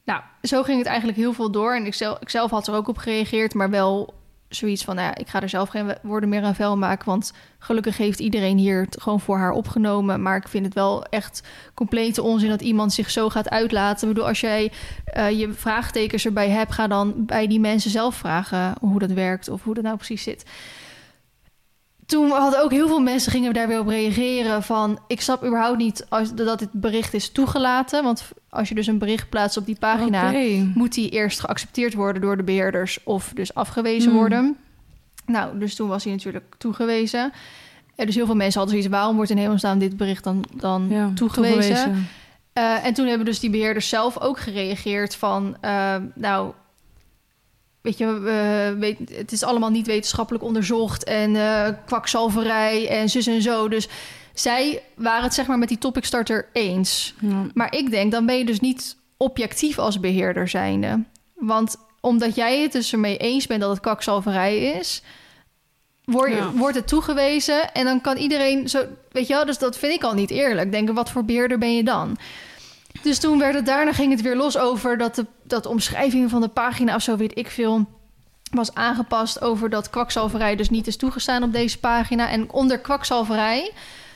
[0.05, 1.75] nou, zo ging het eigenlijk heel veel door.
[1.75, 4.14] En ik zelf, ik zelf had er ook op gereageerd, maar wel
[4.55, 4.95] zoiets van...
[4.95, 7.07] Nou ja, ik ga er zelf geen woorden meer aan vuil maken...
[7.07, 10.23] want gelukkig heeft iedereen hier het gewoon voor haar opgenomen.
[10.23, 11.43] Maar ik vind het wel echt
[11.75, 14.09] complete onzin dat iemand zich zo gaat uitlaten.
[14.09, 14.73] Ik bedoel, als jij
[15.05, 16.73] eh, je vraagtekens erbij hebt...
[16.73, 19.49] ga dan bij die mensen zelf vragen hoe dat werkt...
[19.49, 20.45] of hoe dat nou precies zit
[22.12, 25.79] toen hadden ook heel veel mensen gingen daar weer op reageren van ik snap überhaupt
[25.79, 29.66] niet als, dat dit bericht is toegelaten, want als je dus een bericht plaatst op
[29.66, 30.33] die pagina,
[30.75, 34.18] moet die eerst geaccepteerd worden door de beheerders of dus afgewezen Hmm.
[34.18, 34.57] worden.
[35.27, 37.33] Nou, dus toen was hij natuurlijk toegewezen.
[37.96, 40.87] En dus heel veel mensen hadden zoiets, waarom wordt in hemelsnaam dit bericht dan, dan
[40.90, 42.09] Ja, toegewezen?
[42.53, 46.53] Eh, en toen hebben dus die beheerders zelf ook gereageerd van, eh, nou,
[47.83, 48.21] weet je,
[48.79, 53.68] weet, het is allemaal niet wetenschappelijk onderzocht en eh, kwakzalverij en zus en zo.
[53.68, 53.88] Dus
[54.35, 57.14] zij waren het zeg maar met die topic starter eens.
[57.21, 57.47] Ja.
[57.55, 61.03] Maar ik denk, dan ben je dus niet objectief als beheerder zijnde.
[61.35, 65.03] Want omdat jij het dus ermee eens bent dat het kwakzalverij is...
[66.05, 66.51] Word, je- Ja.
[66.51, 68.85] wordt het toegewezen en dan kan iedereen zo...
[69.11, 70.73] Weet je wel, dus dat vind ik al niet eerlijk.
[70.73, 72.16] Denken, wat voor beheerder ben je dan?
[73.03, 76.31] Dus toen werd het daarna ging het weer los over dat de, dat de omschrijving
[76.31, 77.87] van de pagina of zo weet ik veel
[78.51, 82.29] was aangepast over dat kwakzalverij dus niet is toegestaan op deze pagina.
[82.29, 83.73] En onder kwakzalverij,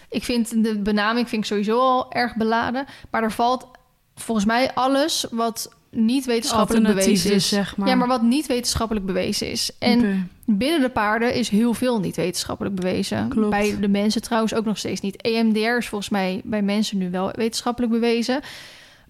[0.08, 3.66] ik vind de benaming vind ik sowieso al erg beladen, maar er valt
[4.14, 7.48] volgens mij alles wat niet wetenschappelijk bewezen is.
[7.48, 7.88] zeg maar.
[7.88, 9.70] Ja, maar wat niet wetenschappelijk bewezen is.
[9.78, 13.28] En binnen de paarden is heel veel niet wetenschappelijk bewezen.
[13.28, 13.50] Klopt.
[13.50, 15.22] Bij de mensen trouwens ook nog steeds niet.
[15.22, 18.40] EMDR is volgens mij bij mensen nu wel wetenschappelijk bewezen.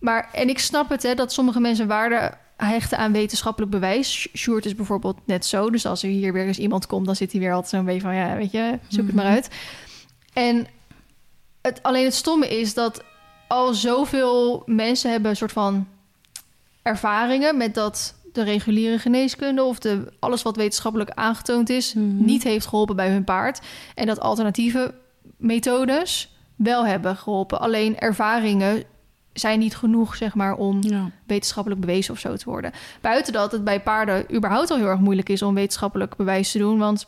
[0.01, 4.29] Maar, en ik snap het, hè, dat sommige mensen waarde hechten aan wetenschappelijk bewijs.
[4.37, 5.71] Sjoerd is bijvoorbeeld net zo.
[5.71, 8.01] Dus als er hier weer eens iemand komt, dan zit hij weer altijd zo'n beetje
[8.01, 8.15] van...
[8.15, 9.35] ja, weet je, zoek het maar Mhm.
[9.35, 9.49] uit.
[10.33, 10.67] En
[11.63, 13.03] het, alleen het stomme is dat
[13.49, 15.87] al zoveel mensen hebben een soort van
[16.83, 22.25] ervaringen met dat de reguliere geneeskunde of de, alles wat wetenschappelijk aangetoond is, Mhm.
[22.25, 23.61] niet heeft geholpen bij hun paard.
[23.95, 24.95] En dat alternatieve
[25.37, 27.61] methodes wel hebben geholpen.
[27.61, 28.83] Alleen ervaringen
[29.39, 31.11] zijn niet genoeg, zeg maar, om Ja.
[31.27, 32.73] wetenschappelijk bewezen of zo te worden.
[33.01, 36.59] Buiten dat het bij paarden überhaupt al heel erg moeilijk is om wetenschappelijk bewijs te
[36.59, 36.79] doen.
[36.79, 37.07] Want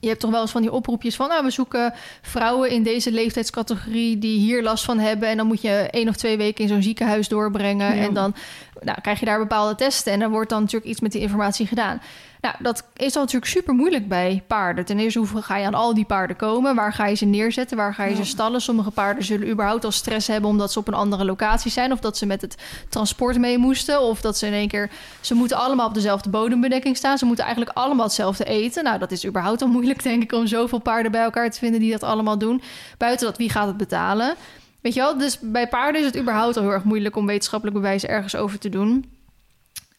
[0.00, 1.28] je hebt toch wel eens van die oproepjes van...
[1.28, 5.28] Nou, we zoeken vrouwen in deze leeftijdscategorie die hier last van hebben.
[5.28, 7.96] En dan moet je één of twee weken in zo'n ziekenhuis doorbrengen.
[7.96, 8.02] Ja.
[8.02, 8.34] En dan
[8.80, 10.12] nou, krijg je daar bepaalde testen.
[10.12, 12.00] En dan wordt dan natuurlijk iets met die informatie gedaan.
[12.40, 14.84] Nou, dat is dan natuurlijk super moeilijk bij paarden.
[14.84, 16.74] Ten eerste, hoe ga je aan al die paarden komen?
[16.74, 17.76] Waar ga je ze neerzetten?
[17.76, 18.16] Waar ga je Ja.
[18.16, 18.60] ze stallen?
[18.60, 20.50] Sommige paarden zullen überhaupt al stress hebben...
[20.50, 21.92] omdat ze op een andere locatie zijn...
[21.92, 22.56] of dat ze met het
[22.88, 24.00] transport mee moesten...
[24.00, 24.90] of dat ze in één keer...
[25.20, 27.18] ze moeten allemaal op dezelfde bodembedekking staan.
[27.18, 28.84] Ze moeten eigenlijk allemaal hetzelfde eten.
[28.84, 30.32] Nou, dat is überhaupt al moeilijk, denk ik...
[30.32, 32.62] om zoveel paarden bij elkaar te vinden die dat allemaal doen.
[32.98, 34.34] Buiten dat, wie gaat het betalen?
[34.80, 35.18] Weet je wel?
[35.18, 37.16] Dus bij paarden is het überhaupt al heel erg moeilijk...
[37.16, 39.12] om wetenschappelijk bewijs ergens over te doen.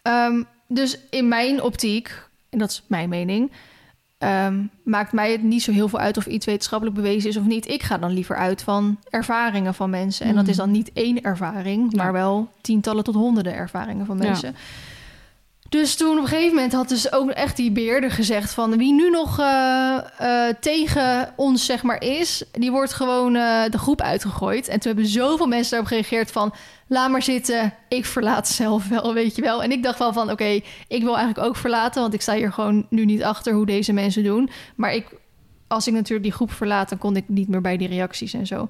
[0.01, 3.51] Ehm, dus in mijn optiek, en dat is mijn mening...
[4.17, 7.45] ehm, maakt mij het niet zo heel veel uit of iets wetenschappelijk bewezen is of
[7.45, 7.67] niet.
[7.67, 10.25] Ik ga dan liever uit van ervaringen van mensen.
[10.25, 14.51] En dat is dan niet één ervaring, maar wel tientallen tot honderden ervaringen van Ja.
[15.71, 18.93] Dus toen op een gegeven moment had dus ook echt die beheerder gezegd van wie
[18.93, 24.01] nu nog eh, eh, tegen ons zeg maar is, die wordt gewoon eh, de groep
[24.01, 24.67] uitgegooid.
[24.67, 26.53] En toen hebben zoveel mensen daarop gereageerd van
[26.87, 29.63] laat maar zitten, ik verlaat zelf wel, weet je wel.
[29.63, 32.51] En ik dacht wel van oké, ik wil eigenlijk ook verlaten, want ik sta hier
[32.51, 34.49] gewoon nu niet achter hoe deze mensen doen.
[34.75, 35.05] Maar ik,
[35.67, 38.47] als ik natuurlijk die groep verlaat, dan kon ik niet meer bij die reacties en
[38.47, 38.69] zo.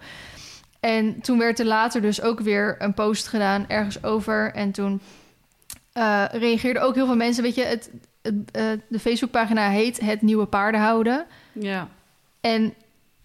[0.79, 4.51] En toen werd er later dus ook weer een post gedaan ergens over.
[4.53, 5.01] En toen
[5.91, 7.43] eh reageerden ook heel veel mensen.
[7.43, 7.89] Weet je, het,
[8.21, 11.25] het, eh, de Facebookpagina heet Het Nieuwe Paardenhouden.
[11.51, 11.87] Ja.
[12.41, 12.73] En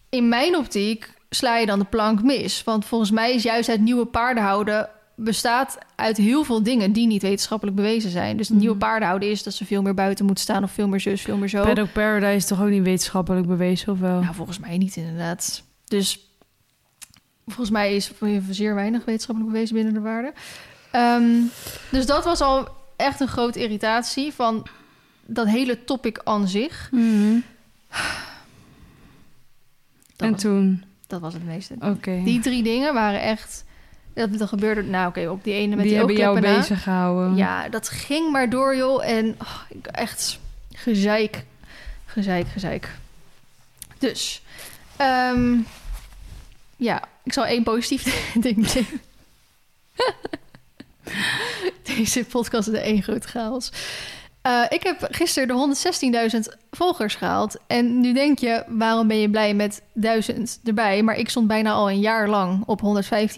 [0.09, 2.63] in mijn optiek sla je dan de plank mis.
[2.63, 7.21] Want volgens mij is juist het nieuwe paardenhouden bestaat uit heel veel dingen die niet
[7.21, 8.37] wetenschappelijk bewezen zijn.
[8.37, 8.65] Dus het Mhm.
[8.65, 11.37] nieuwe paardenhouden is dat ze veel meer buiten moeten staan of veel meer zus, veel
[11.37, 11.63] meer zo.
[11.63, 14.19] Paddock Paradise is toch ook niet wetenschappelijk bewezen, of wel?
[14.21, 15.63] Nou, volgens mij niet inderdaad.
[15.85, 16.19] Dus
[17.45, 20.33] volgens mij is er zeer weinig wetenschappelijk bewezen binnen de waarde.
[20.97, 21.41] Ehm,
[21.89, 24.67] dus dat was al echt een grote irritatie van
[25.25, 26.89] dat hele topic aan zich.
[26.91, 27.39] Mhm.
[30.17, 30.83] En was, toen?
[31.07, 31.75] dat was het meeste.
[31.79, 32.21] Oké.
[32.23, 33.65] Die drie dingen waren echt...
[34.13, 34.81] Dat, dat gebeurde...
[34.83, 37.35] Nou, oké, op die ene met Die die, hebben jou bezig gehouden.
[37.35, 39.05] Ja, dat ging maar door, joh.
[39.05, 40.39] En oh, echt
[40.71, 41.45] gezeik.
[42.05, 42.89] Gezeik, gezeik.
[43.97, 44.41] Dus,
[44.95, 45.57] ehm,
[46.75, 48.03] ja, ik zal één positief
[48.45, 48.67] ding.
[51.95, 53.71] Deze podcast is één groot chaos.
[54.41, 55.75] Eh, ik heb gisteren de
[56.53, 57.57] 116.000 volgers gehaald.
[57.67, 61.03] En nu denk je, waarom ben je blij met 1000 erbij?
[61.03, 62.87] Maar ik stond bijna al een jaar lang op 115.000.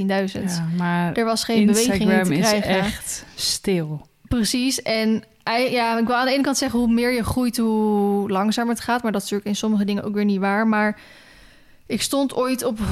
[0.06, 2.70] Ja, maar Er was geen beweging in Instagram te is krijgen.
[2.80, 4.08] echt stil.
[4.28, 4.82] Precies.
[4.82, 5.24] En
[5.70, 8.84] ja, ik wil aan de ene kant zeggen, hoe meer je groeit, hoe langzamer het
[8.84, 9.04] gaat.
[9.04, 10.68] Maar dat is natuurlijk in sommige dingen ook weer niet waar.
[10.68, 11.00] Maar
[11.86, 12.84] ik stond ooit op 115.800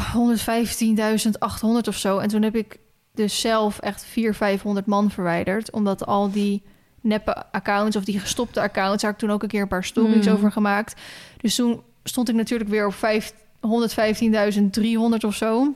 [1.87, 2.17] of zo.
[2.17, 2.77] En toen heb ik
[3.17, 5.71] dus zelf echt 400, 500 man verwijderd.
[5.71, 6.61] Omdat al die
[7.01, 9.01] neppe accounts of die gestopte accounts...
[9.01, 10.35] daar heb ik toen ook een keer een paar stories Mhm.
[10.35, 11.01] over gemaakt.
[11.41, 15.73] Dus toen stond ik natuurlijk weer op vijf- 115.300 of zo.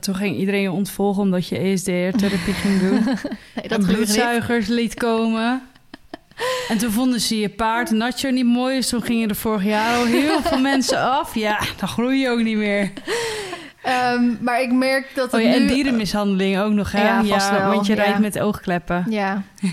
[0.00, 3.04] Toen ging iedereen je ontvolgen omdat je ESDR-therapie ging doen.
[3.54, 5.62] Nee, dat en bloedzuigers liet komen.
[6.68, 8.76] En toen vonden ze je paard Nacho niet mooi.
[8.76, 11.34] Dus toen gingen er vorig jaar al heel veel mensen af.
[11.34, 12.92] Ja, dan groei je ook niet meer.
[13.86, 17.02] Ehm, maar ik merk dat Oh ja, en dierenmishandeling ook nog, hè?
[17.02, 19.04] Ja, vast wel, want je rijdt met oogkleppen.
[19.08, 19.42] Ja.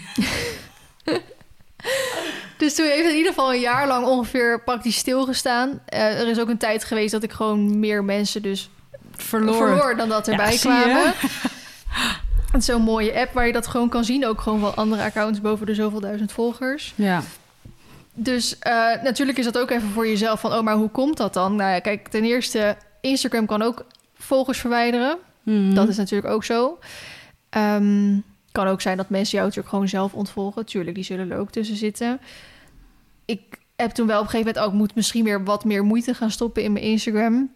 [2.57, 5.79] dus toen heeft het in ieder geval een jaar lang ongeveer praktisch stilgestaan.
[5.85, 8.69] Eh, er is ook een tijd geweest dat ik gewoon meer mensen dus
[9.15, 9.67] Verloor.
[9.67, 11.13] verloor, dan dat erbij Ja, kwamen.
[12.51, 14.25] Het is zo'n mooie app waar je dat gewoon kan zien.
[14.25, 16.93] Ook gewoon van andere accounts boven de zoveel duizend volgers.
[16.95, 17.21] Ja.
[18.13, 18.73] Dus eh,
[19.03, 20.53] natuurlijk is dat ook even voor jezelf van...
[20.53, 21.55] oh, maar hoe komt dat dan?
[21.55, 22.77] Nou ja, kijk, ten eerste...
[23.01, 23.85] Instagram kan ook
[24.23, 25.17] volgers verwijderen.
[25.43, 25.73] Mhm.
[25.73, 26.77] Dat is natuurlijk ook zo.
[27.49, 28.17] Ehm,
[28.51, 30.65] kan ook zijn dat mensen jou natuurlijk gewoon zelf ontvolgen.
[30.65, 32.19] Tuurlijk, die zullen er ook tussen zitten.
[33.25, 33.41] Ik
[33.75, 36.31] heb toen wel op een gegeven moment ook moet misschien weer wat meer moeite gaan
[36.31, 37.51] stoppen in mijn Instagram.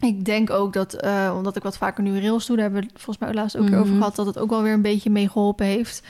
[0.00, 2.88] Ik denk ook dat, eh, omdat ik wat vaker nu rails doe, daar hebben we
[2.94, 3.96] volgens mij laatst ook over Mhm.
[3.96, 6.02] gehad, dat het ook wel weer een beetje mee geholpen heeft.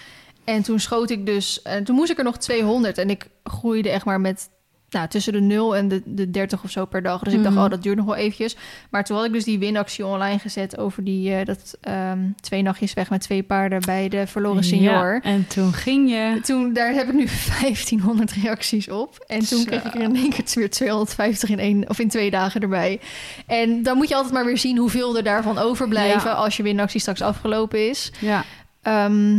[0.45, 3.91] En toen schoot ik dus, en toen moest ik er nog 200 en ik groeide
[3.91, 4.49] echt maar met
[4.91, 7.23] nou, tussen de 0 en de, de 30 of zo per dag.
[7.23, 7.65] Dus ik dacht, Mhm.
[7.65, 8.57] oh, dat duurt nog wel eventjes.
[8.91, 12.63] Maar toen had ik dus die winactie online gezet over die eh, dat ehm, twee
[12.63, 15.15] nachtjes weg met twee paarden bij de verloren senior.
[15.15, 16.41] Ja, en toen ging je...
[16.43, 17.27] Toen, daar heb ik nu
[17.61, 19.25] 1500 reacties op.
[19.27, 19.65] En toen Zo.
[19.65, 23.01] kreeg ik er in één keer weer 250 in, één, of in twee dagen erbij.
[23.47, 26.31] En dan moet je altijd maar weer zien hoeveel er daarvan overblijven...
[26.31, 26.37] Ja.
[26.37, 28.13] als je winactie straks afgelopen is.
[28.21, 28.45] Ja.
[28.83, 29.35] Ehm,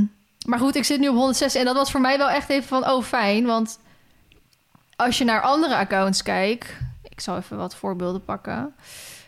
[0.46, 2.68] maar goed, ik zit nu op 106 en dat was voor mij wel echt even
[2.68, 2.90] van...
[2.90, 3.80] oh, fijn, want
[4.98, 6.78] als je naar andere accounts kijkt...
[7.10, 8.74] ik zal even wat voorbeelden pakken.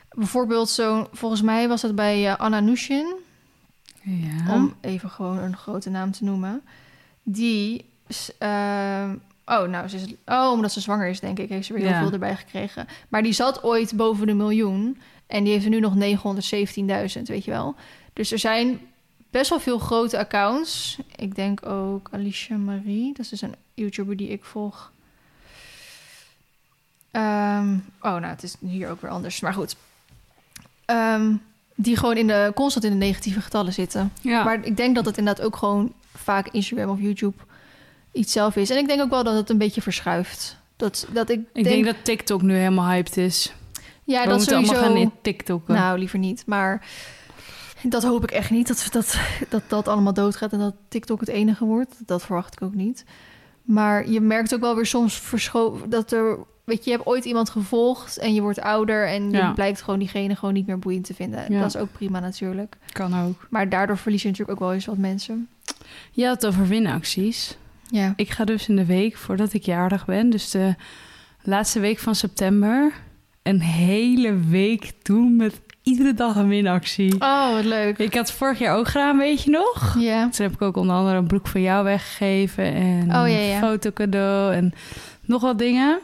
[0.10, 3.16] Bijvoorbeeld zo, volgens mij was het bij eh, Anna Nushin
[4.02, 4.54] ja.
[4.54, 6.62] om even gewoon een grote naam te noemen.
[7.24, 7.86] Die.
[8.38, 11.82] ehm, oh, nou, ze is, oh, omdat ze zwanger is, denk ik, heeft ze weer
[11.82, 12.02] heel Ja.
[12.02, 12.88] veel erbij gekregen.
[13.10, 14.98] Maar die zat ooit boven de miljoen.
[15.28, 17.76] En die heeft er nu nog 917.000, weet je wel.
[18.14, 18.80] Dus er zijn
[19.30, 21.00] best wel veel grote accounts.
[21.16, 23.08] Ik denk ook Alicia Marie.
[23.14, 24.92] Dat is dus een YouTuber die ik volg.
[27.12, 29.40] Ehm, oh, nou, het is hier ook weer anders.
[29.40, 29.76] Maar goed.
[30.86, 31.34] Ehm,
[31.76, 34.12] die gewoon in de, constant in de negatieve getallen zitten.
[34.22, 34.44] ja.
[34.44, 37.38] Maar ik denk dat het inderdaad ook gewoon vaak Instagram of YouTube
[38.12, 38.70] iets zelf is.
[38.70, 40.58] En ik denk ook wel dat het een beetje verschuift.
[40.76, 43.54] Dat, dat ik, ik denk, dat TikTok nu helemaal hyped is.
[44.04, 44.74] ja, We dat sowieso.
[44.74, 45.74] allemaal gaan in TikTokken.
[45.76, 46.44] nou, liever niet.
[46.46, 46.88] Maar
[47.84, 48.68] dat hoop ik echt niet.
[48.68, 49.20] Dat dat,
[49.50, 51.96] dat dat allemaal doodgaat en dat TikTok het enige wordt.
[52.06, 53.06] Dat verwacht ik ook niet.
[53.62, 56.38] Maar je merkt ook wel weer soms verschoven dat er.
[56.70, 59.52] Weet je, je hebt ooit iemand gevolgd en je wordt ouder en je Ja.
[59.52, 61.46] blijkt gewoon diegene gewoon niet meer boeiend te vinden.
[61.54, 61.60] Ja.
[61.60, 62.78] Dat is ook prima natuurlijk.
[62.92, 63.48] Kan ook.
[63.50, 65.48] Maar daardoor verlies je natuurlijk ook wel eens wat mensen.
[66.12, 67.58] Je had het over winacties.
[67.90, 68.14] Ja.
[68.16, 70.76] Ik ga dus in de week voordat ik jarig ben, dus de
[71.44, 72.92] laatste week van september,
[73.44, 77.14] een hele week doen met iedere dag een winactie.
[77.22, 77.98] Oh, wat leuk.
[77.98, 79.96] Ik had vorig jaar ook gedaan, weet je nog?
[80.00, 80.30] Ja.
[80.30, 83.54] Toen heb ik ook onder andere een broek van jou weggegeven en Oh, ja, ja.
[83.56, 84.74] een fotocadeau en
[85.22, 86.00] nog wat dingen.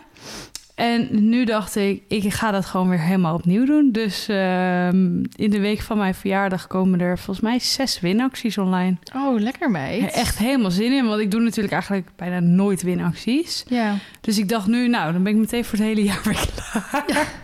[0.76, 3.90] En nu dacht ik, ik ga dat gewoon weer helemaal opnieuw doen.
[3.92, 8.98] Dus ehm, in de week van mijn verjaardag komen er volgens mij zes winacties online.
[9.16, 10.12] Oh, lekker meid.
[10.14, 13.64] Echt helemaal zin in, want ik doe natuurlijk eigenlijk bijna nooit winacties.
[13.68, 13.96] Ja.
[14.22, 17.28] Dus ik dacht nu, nou, dan ben ik meteen voor het hele jaar weer klaar.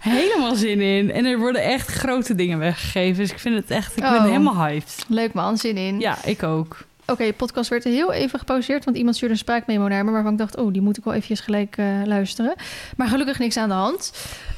[0.00, 1.10] Helemaal zin in.
[1.12, 3.16] En er worden echt grote dingen weggegeven.
[3.22, 4.24] Dus ik vind het echt, ik ben Oh.
[4.24, 5.04] helemaal hyped.
[5.08, 6.00] Leuk man, zin in.
[6.00, 6.78] Ja, ik ook.
[7.06, 10.32] Oké, de podcast werd heel even gepauzeerd, want iemand stuurde een spraakmemo naar me waarvan
[10.32, 12.54] ik dacht, oh, die moet ik wel eventjes gelijk eh, luisteren.
[12.96, 14.12] Maar gelukkig niks aan de hand.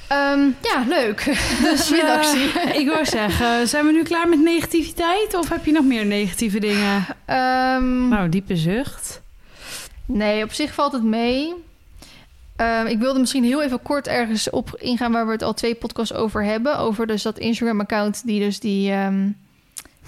[0.08, 1.24] Ehm, ja, leuk.
[1.62, 5.34] Dus eh, ik wou zeggen, zijn we nu klaar met negativiteit?
[5.34, 7.06] Of heb je nog meer negatieve dingen?
[7.24, 9.22] Ehm, Nou, diepe zucht.
[10.04, 11.54] Nee, op zich valt het mee.
[12.56, 15.74] Ehm, ik wilde misschien heel even kort ergens op ingaan waar we het al twee
[15.74, 16.78] podcasts over hebben.
[16.78, 18.92] Over dus dat Instagram-account die dus die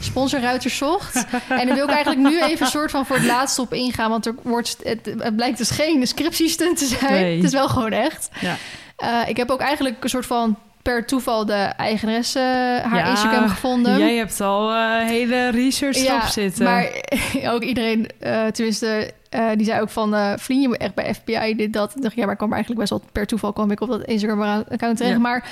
[0.01, 1.15] ehm sponsorruiters zocht.
[1.49, 4.11] en daar wil ik eigenlijk nu even een soort van voor het laatst op ingaan.
[4.11, 7.13] Want er wordt, het, het blijkt dus geen scriptiestunt te zijn.
[7.13, 7.37] Nee.
[7.37, 8.29] Het is wel gewoon echt.
[8.41, 8.57] Ja.
[8.97, 12.39] Eh, ik heb ook eigenlijk een soort van per toeval de eigenaresse
[12.85, 13.99] haar Ja, Instagram gevonden.
[13.99, 16.65] Jij hebt al eh, hele research erop zitten.
[16.65, 16.89] Maar
[17.55, 20.15] ook iedereen, eh, tenminste, eh, die zei ook van...
[20.15, 21.97] eh vriend, je moet echt bij FBI dit, dat.
[21.97, 24.05] Ik dacht, ja, maar ik kwam eigenlijk best wel per toeval kwam ik op dat
[24.05, 25.15] Instagram-account terecht.
[25.15, 25.21] Ja.
[25.21, 25.49] Maar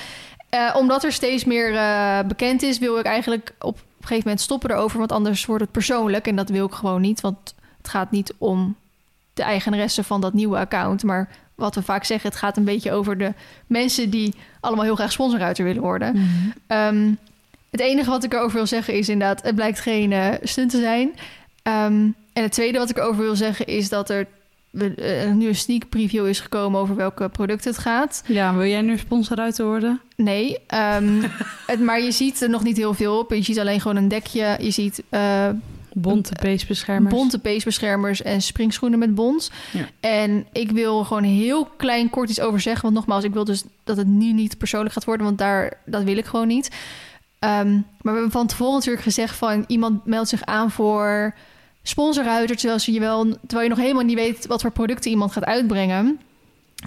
[0.49, 2.79] eh, omdat er steeds meer eh, bekend is...
[2.79, 4.99] wil ik eigenlijk op gegeven moment stoppen erover.
[4.99, 6.27] Want anders wordt het persoonlijk.
[6.27, 7.21] En dat wil ik gewoon niet.
[7.21, 8.77] Want het gaat niet om
[9.35, 11.03] de eigenaresse van dat nieuwe account.
[11.03, 13.33] Maar wat we vaak zeggen, het gaat een beetje over de
[13.67, 14.11] mensen...
[14.11, 16.13] die allemaal heel graag sponsorruiter willen worden.
[16.13, 16.27] Mhm.
[16.67, 17.11] Ehm,
[17.71, 20.81] het enige wat ik erover wil zeggen is inderdaad, het blijkt geen eh, stunt te
[20.81, 21.15] zijn.
[21.63, 24.27] Ehm, en het tweede wat ik erover wil zeggen is dat er
[24.71, 28.23] nu een sneak preview is gekomen over welke producten het gaat.
[28.27, 30.01] Ja, wil jij nu sponsoruiter worden?
[30.17, 31.23] Nee, ehm,
[31.67, 33.33] het, maar je ziet er nog niet heel veel op.
[33.33, 34.57] Je ziet alleen gewoon een dekje.
[34.61, 35.49] Je ziet eh,
[35.93, 37.15] Bonte peesbeschermers.
[37.15, 39.51] bonte peesbeschermers en springschoenen met bont.
[39.73, 39.89] Ja.
[40.01, 42.83] En ik wil gewoon heel klein kort iets over zeggen.
[42.83, 45.27] Want nogmaals, ik wil dus dat het nu niet persoonlijk gaat worden.
[45.27, 46.71] Want daar, dat wil ik gewoon niet.
[47.39, 49.65] Ehm, maar we hebben van tevoren natuurlijk gezegd van...
[49.67, 51.35] iemand meldt zich aan voor
[51.89, 52.57] sponsorruiter...
[52.57, 54.47] terwijl, ze je wel, terwijl je nog helemaal niet weet...
[54.47, 56.21] wat voor producten iemand gaat uitbrengen.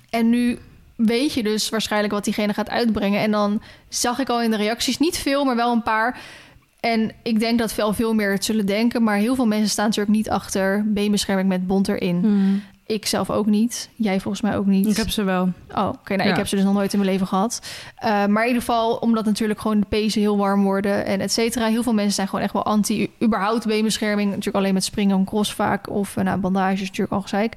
[0.10, 0.58] En nu
[0.96, 3.22] weet je dus waarschijnlijk wat diegene gaat uitbrengen.
[3.22, 6.20] En dan zag ik al in de reacties, niet veel, maar wel een paar...
[6.80, 9.04] En ik denk dat veel, veel meer het zullen denken.
[9.04, 12.20] Maar heel veel mensen staan natuurlijk niet achter beenbescherming met bont erin.
[12.20, 12.58] Mhm.
[12.94, 13.90] Ik zelf ook niet.
[13.96, 14.88] Jij volgens mij ook niet.
[14.88, 15.50] Ik heb ze wel.
[15.76, 16.16] Oh, oké.
[16.16, 16.32] nou, Ja.
[16.32, 17.62] ik heb ze dus nog nooit in mijn leven gehad.
[18.04, 21.32] Uh, maar in ieder geval, omdat natuurlijk gewoon de pezen heel warm worden en et
[21.32, 21.66] cetera.
[21.66, 24.30] Heel veel mensen zijn gewoon echt wel anti überhaupt beenbescherming.
[24.30, 25.90] Natuurlijk alleen met springen en cross vaak.
[25.90, 27.56] Of uh, nou, bandage is natuurlijk al gezeik.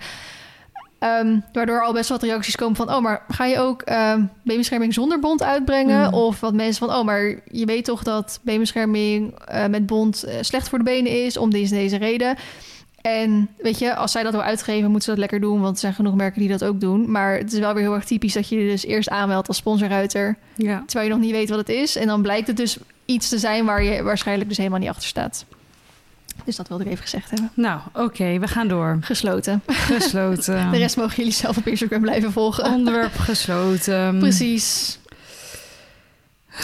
[1.20, 2.94] Um, waardoor al best wat reacties komen van...
[2.94, 6.06] oh, maar ga je ook um, beenbescherming zonder bont uitbrengen?
[6.08, 6.14] Mm.
[6.14, 6.96] Of wat mensen van...
[6.96, 11.24] oh, maar je weet toch dat beenbescherming uh, met bont uh, slecht voor de benen
[11.24, 11.36] is...
[11.36, 12.36] om deze, deze reden.
[13.04, 15.60] En weet je, als zij dat wil uitgeven, moeten ze dat lekker doen...
[15.60, 17.10] want er zijn genoeg merken die dat ook doen.
[17.10, 19.56] Maar het is wel weer heel erg typisch dat je je dus eerst aanmeldt als
[19.56, 20.36] sponsorruiter...
[20.56, 20.82] Ja.
[20.86, 21.96] terwijl je nog niet weet wat het is.
[21.96, 25.08] En dan blijkt het dus iets te zijn waar je waarschijnlijk dus helemaal niet achter
[25.08, 25.44] staat.
[26.44, 27.50] Dus dat wilde ik even gezegd hebben.
[27.54, 28.98] Nou, oké, okay, we gaan door.
[29.00, 29.62] Gesloten.
[29.66, 30.70] Gesloten.
[30.72, 32.64] De rest mogen jullie zelf op Instagram blijven volgen.
[32.64, 34.18] Onderwerp gesloten.
[34.18, 34.98] Precies.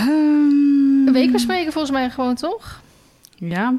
[0.01, 2.81] Um, een week bespreken volgens mij gewoon, toch?
[3.35, 3.75] Ja,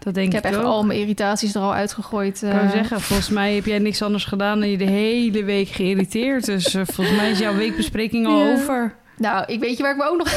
[0.00, 0.70] dat denk ik Ik heb echt ook.
[0.70, 2.42] al mijn irritaties er al uitgegooid.
[2.42, 2.70] Ik uh...
[2.70, 6.44] zeggen, volgens mij heb jij niks anders gedaan dan je de hele week geïrriteerd.
[6.44, 8.52] Dus uh, volgens mij is jouw weekbespreking al ja.
[8.52, 8.94] over.
[9.16, 10.32] Nou, ik weet je waar ik me ook nog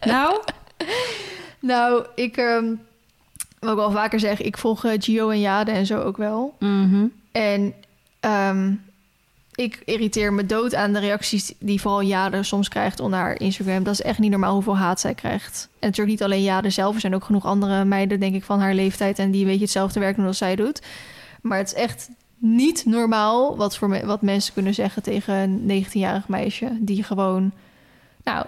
[0.12, 0.40] Nou?
[1.58, 2.80] Nou, ik, um,
[3.58, 6.56] wat ik wel vaker zeg, ik volg uh, Gio en Jade en zo ook wel.
[6.58, 7.12] Mm -hmm.
[7.32, 7.74] En
[8.20, 8.82] um,
[9.54, 13.82] ik irriteer me dood aan de reacties die vooral Jade soms krijgt onder haar Instagram.
[13.82, 15.68] Dat is echt niet normaal hoeveel haat zij krijgt.
[15.72, 18.60] En natuurlijk niet alleen Jade zelf, er zijn ook genoeg andere meiden, denk ik, van
[18.60, 20.82] haar leeftijd en die een beetje hetzelfde werk doen als zij doet.
[21.42, 26.28] Maar het is echt niet normaal wat, voor wat mensen kunnen zeggen tegen een 19-jarig
[26.28, 27.52] meisje die gewoon,
[28.24, 28.46] nou,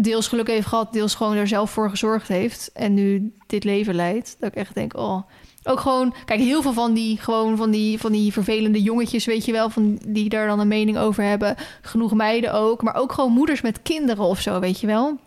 [0.00, 3.94] deels geluk heeft gehad, deels gewoon er zelf voor gezorgd heeft en nu dit leven
[3.94, 4.36] leidt.
[4.38, 5.22] Dat ik echt denk, oh,
[5.64, 9.44] ook gewoon, kijk, heel veel van die, gewoon van die, van die vervelende jongetjes, weet
[9.44, 11.56] je wel, van die daar dan een mening over hebben.
[11.80, 15.18] Genoeg meiden ook, maar ook gewoon moeders met kinderen of zo, weet je wel.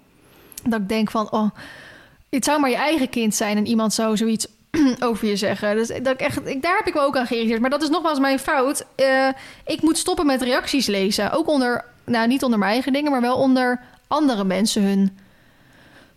[0.64, 1.50] Dat ik denk van, oh,
[2.30, 4.48] het zou maar je eigen kind zijn en iemand zou zoiets
[5.00, 5.76] over je zeggen.
[5.76, 7.62] Dus dat ik echt, ik, daar heb ik me ook aan geïrriteerd.
[7.62, 8.86] Maar dat is nogmaals mijn fout.
[8.96, 9.28] Uh,
[9.66, 11.32] ik moet stoppen met reacties lezen.
[11.32, 15.18] Ook onder, nou niet onder mijn eigen dingen, maar wel onder andere mensen hun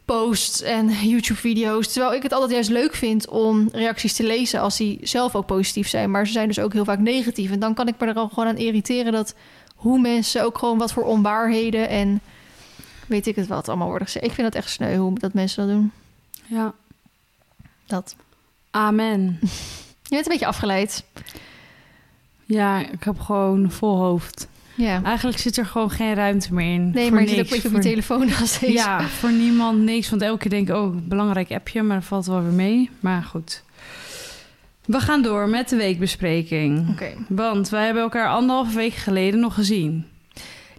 [0.04, 1.92] posts en YouTube-video's.
[1.92, 5.46] Terwijl ik het altijd juist leuk vind om reacties te lezen als die zelf ook
[5.46, 6.10] positief zijn.
[6.10, 7.50] Maar ze zijn dus ook heel vaak negatief.
[7.50, 9.34] En dan kan ik me er al gewoon aan irriteren dat
[9.74, 12.20] hoe mensen ook gewoon wat voor onwaarheden en
[13.06, 14.24] weet ik het wat allemaal worden gezegd.
[14.24, 15.92] Ik vind dat echt sneu hoe dat mensen dat doen.
[16.46, 16.74] Ja.
[17.86, 18.16] Dat.
[18.70, 19.38] Amen.
[20.10, 21.04] Je bent een beetje afgeleid.
[22.44, 24.48] Ja, ik heb gewoon vol hoofd.
[24.80, 25.02] Ja.
[25.02, 26.90] Eigenlijk zit er gewoon geen ruimte meer in.
[26.90, 28.72] Nee, maar je zit ook op je telefoon als deze.
[28.72, 30.10] Ja, voor niemand niks.
[30.10, 32.90] Want elke keer denk ik, oh, belangrijk appje, maar dat valt wel weer mee.
[33.00, 33.62] Maar goed.
[34.84, 36.80] We gaan door met de weekbespreking.
[36.80, 36.90] Oké.
[36.90, 37.16] Okay.
[37.28, 40.06] Want wij hebben elkaar anderhalve week geleden nog gezien.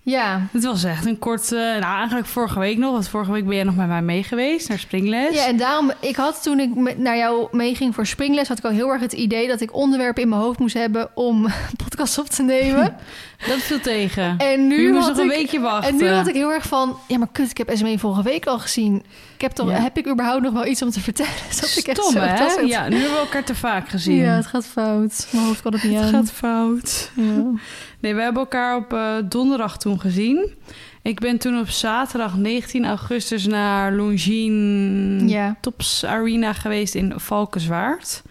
[0.04, 0.48] Ja.
[0.52, 1.52] Het was echt een kort...
[1.52, 2.92] Uh, nou, eigenlijk vorige week nog.
[2.92, 5.36] Want vorige week ben jij nog met mij mee geweest naar springles.
[5.36, 5.92] Ja, en daarom...
[6.00, 8.48] Ik had toen ik naar jou meeging voor springles...
[8.48, 11.10] had ik al heel erg het idee dat ik onderwerpen in mijn hoofd moest hebben...
[11.16, 11.48] om
[11.84, 12.96] podcast op te nemen.
[13.48, 14.38] Dat viel tegen.
[14.38, 15.90] En nu Nu moest had nog een ik, weekje wachten.
[15.90, 16.98] En nu had ik heel erg van...
[17.08, 19.04] Ja, maar kut, ik heb SME vorige week al gezien.
[19.36, 19.82] Ik heb, toch, Ja.
[19.82, 21.32] heb ik überhaupt nog wel iets om te vertellen?
[21.62, 22.26] Dat ik echt Stom, zo hè?
[22.44, 22.70] het.
[22.70, 24.16] Ja, nu hebben we elkaar te vaak gezien.
[24.16, 25.28] Ja, het gaat fout.
[25.32, 26.10] Mijn hoofd kan het niet Het aan.
[26.12, 27.12] gaat fout.
[27.16, 27.24] Ja.
[28.00, 30.54] Nee, we hebben elkaar op eh, donderdag toen gezien.
[31.02, 35.56] Ik ben toen op zaterdag 19 augustus naar Longines ja.
[35.62, 38.22] Tops Arena geweest in Valkenswaard.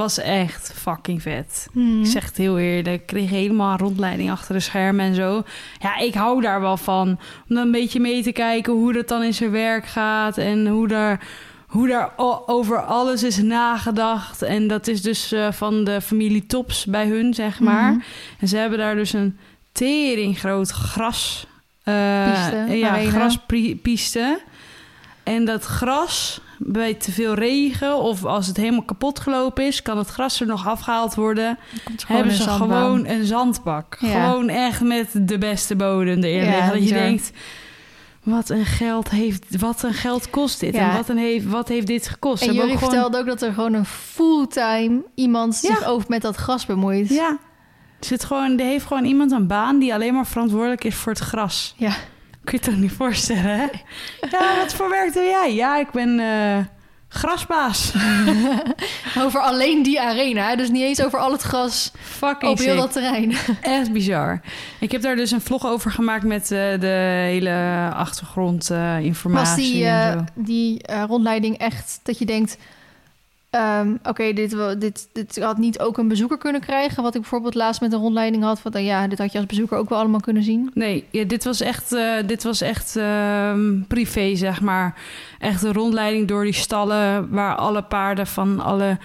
[0.00, 1.68] Was echt fucking vet.
[1.72, 2.00] Hmm.
[2.00, 3.00] Ik zeg het heel eerlijk.
[3.00, 5.42] Ik kreeg helemaal een rondleiding achter de schermen en zo.
[5.78, 7.08] Ja, ik hou daar wel van.
[7.48, 10.38] Om dan een beetje mee te kijken hoe dat dan in zijn werk gaat.
[10.38, 11.26] En hoe daar,
[11.66, 12.12] hoe daar
[12.46, 14.42] over alles is nagedacht.
[14.42, 17.90] En dat is dus eh, van de familie Tops bij hun, zeg maar.
[17.92, 18.00] Mhm.
[18.38, 19.38] En ze hebben daar dus een
[19.72, 21.46] tering groot gras...
[21.82, 23.10] eh, Piste, ja, arena.
[23.10, 24.40] graspiste.
[25.22, 29.82] En dat gras, bij te veel regen of als het helemaal kapot gelopen is...
[29.82, 31.58] kan het gras er nog afgehaald worden
[32.06, 32.68] hebben ze zandbaan.
[32.68, 33.96] gewoon een zandbak.
[34.00, 34.24] Ja.
[34.30, 36.72] Gewoon echt met de beste bodem erin Ja, liggen.
[36.72, 37.30] Dat je denkt,
[38.22, 40.74] wat een geld heeft, wat een geld kost dit?
[40.74, 40.90] Ja.
[40.90, 42.42] En wat, een heeft, wat heeft dit gekost?
[42.42, 46.22] En hebben jullie ook gewoon- ook dat er gewoon een fulltime iemand zich over met
[46.22, 47.08] dat gras bemoeit.
[47.08, 47.28] Ja,
[48.00, 51.12] er, zit gewoon, er heeft gewoon iemand een baan die alleen maar verantwoordelijk is voor
[51.12, 51.74] het gras.
[51.76, 51.92] Ja.
[52.44, 53.66] Kun je het toch niet voorstellen, hè?
[54.30, 55.54] Ja, wat voor werk doe jij?
[55.54, 56.64] Ja, ik ben eh,
[57.08, 57.92] grasbaas.
[59.24, 60.56] Over alleen die arena.
[60.56, 62.76] Dus niet eens over al het gras Fucking op heel sick.
[62.76, 63.34] dat terrein.
[63.60, 64.40] Echt bizar.
[64.78, 69.86] Ik heb daar dus een vlog over gemaakt met eh, de hele achtergrondinformatie Was die,
[69.86, 72.56] en eh, die rondleiding echt dat je denkt...
[73.50, 77.02] ehm, Oké, dit, dit, dit had niet ook een bezoeker kunnen krijgen.
[77.02, 78.60] Wat ik bijvoorbeeld laatst met een rondleiding had.
[78.60, 80.70] Van, ja, dit had je als bezoeker ook wel allemaal kunnen zien.
[80.74, 84.94] Nee, ja, dit was echt, eh, dit was echt ehm, privé, zeg maar.
[85.38, 88.98] Echt een rondleiding door die stallen waar alle paarden van alle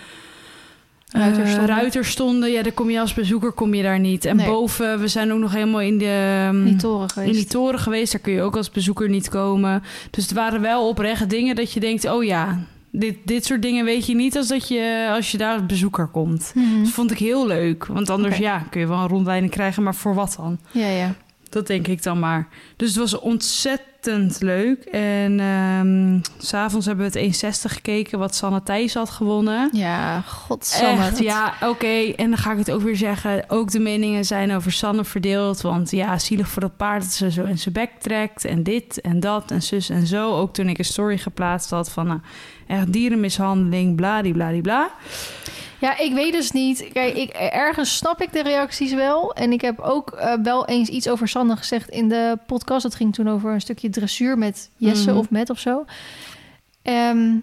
[1.12, 1.76] eh, Ruiters stonden.
[1.76, 2.52] ruiters stonden.
[2.52, 4.26] Ja, daar kom je als bezoeker kom je daar niet.
[4.26, 4.46] En Nee.
[4.48, 7.32] boven, we zijn ook nog helemaal in de ehm, Die toren geweest.
[7.32, 8.12] in die toren geweest.
[8.12, 9.84] Daar kun je ook als bezoeker niet komen.
[10.12, 12.60] Dus het waren wel oprecht dingen dat je denkt, oh ja,
[13.00, 16.08] dit, dit soort dingen weet je niet als dat je als je daar als bezoeker
[16.08, 16.52] komt.
[16.56, 16.84] Mhm.
[16.84, 17.86] Dat vond ik heel leuk.
[17.86, 20.60] Want anders ja, kun je wel een rondleiding krijgen, maar voor wat dan?
[20.72, 21.16] Ja, ja.
[21.50, 22.48] Dat denk ik dan maar.
[22.76, 24.84] Dus het was ontzettend leuk.
[24.84, 29.70] En ehm, s s'avonds hebben we het 1,60 gekeken, wat Sanne Thijs had gewonnen.
[29.74, 31.12] Ja, godsamme.
[31.20, 32.14] Ja, oké.
[32.16, 33.44] En dan ga ik het ook weer zeggen.
[33.48, 35.62] Ook de meningen zijn over Sanne verdeeld.
[35.62, 38.46] Want ja, zielig voor dat paard dat ze zo in zijn bek trekt.
[38.46, 40.36] En dit en dat en zus en zo.
[40.36, 42.08] Ook toen ik een story geplaatst had van...
[42.08, 42.20] nou,
[42.68, 44.90] echt dierenmishandeling, bladibladibla.
[45.80, 46.88] Ja, ik weet dus niet.
[46.94, 49.34] Kijk, ik, ergens snap ik de reacties wel.
[49.34, 52.84] En ik heb ook eh, wel eens iets over Sanne gezegd in de podcast.
[52.84, 55.20] Dat ging toen over een stukje dressuur met Jesse Mhm.
[55.20, 55.86] of met of zo.
[56.82, 57.34] Ehm,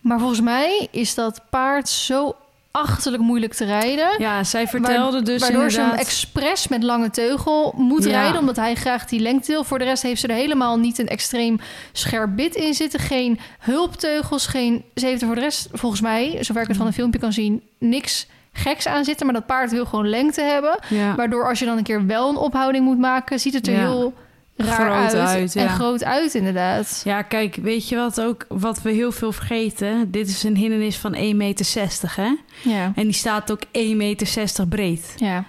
[0.00, 2.36] maar volgens mij is dat paard zo
[2.82, 4.08] achterlijk moeilijk te rijden.
[4.18, 6.06] Ja, zij vertelde dus Waardoor ze hem inderdaad...
[6.06, 8.10] expres met lange teugel moet Ja.
[8.10, 9.64] rijden, omdat hij graag die lengte wil.
[9.64, 11.60] Voor de rest heeft ze er helemaal niet een extreem
[11.92, 13.00] scherp bit in zitten.
[13.00, 14.84] Geen hulpteugels, geen...
[14.94, 17.32] Ze heeft er voor de rest, volgens mij, zover ik het van een filmpje kan
[17.32, 19.26] zien, niks geks aan zitten.
[19.26, 20.78] Maar dat paard wil gewoon lengte hebben.
[20.88, 21.14] Ja.
[21.14, 23.78] Waardoor als je dan een keer wel een ophouding moet maken, ziet het er Ja.
[23.78, 24.14] heel
[24.56, 25.14] raar Groot uit.
[25.14, 25.68] uit, en ja.
[25.68, 27.00] groot uit, inderdaad.
[27.04, 30.10] Ja, kijk, weet je wat ook, wat we heel veel vergeten?
[30.10, 32.34] Dit is een hindernis van 1,60 meter, hè?
[32.62, 32.92] Ja.
[32.94, 35.12] En die staat ook 1,60 meter breed.
[35.16, 35.44] Ja.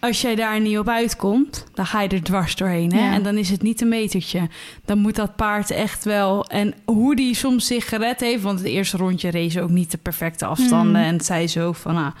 [0.00, 2.92] Als jij daar niet op uitkomt, dan ga je er dwars doorheen.
[2.92, 3.06] Hè?
[3.06, 3.12] Ja.
[3.12, 4.48] En dan is het niet een metertje.
[4.84, 6.44] Dan moet dat paard echt wel...
[6.44, 8.42] En hoe die soms zich gered heeft...
[8.42, 11.00] want het eerste rondje race ook niet de perfecte afstanden.
[11.00, 11.08] Mhm.
[11.08, 11.96] En het zei ze ook van...
[11.96, 12.12] Een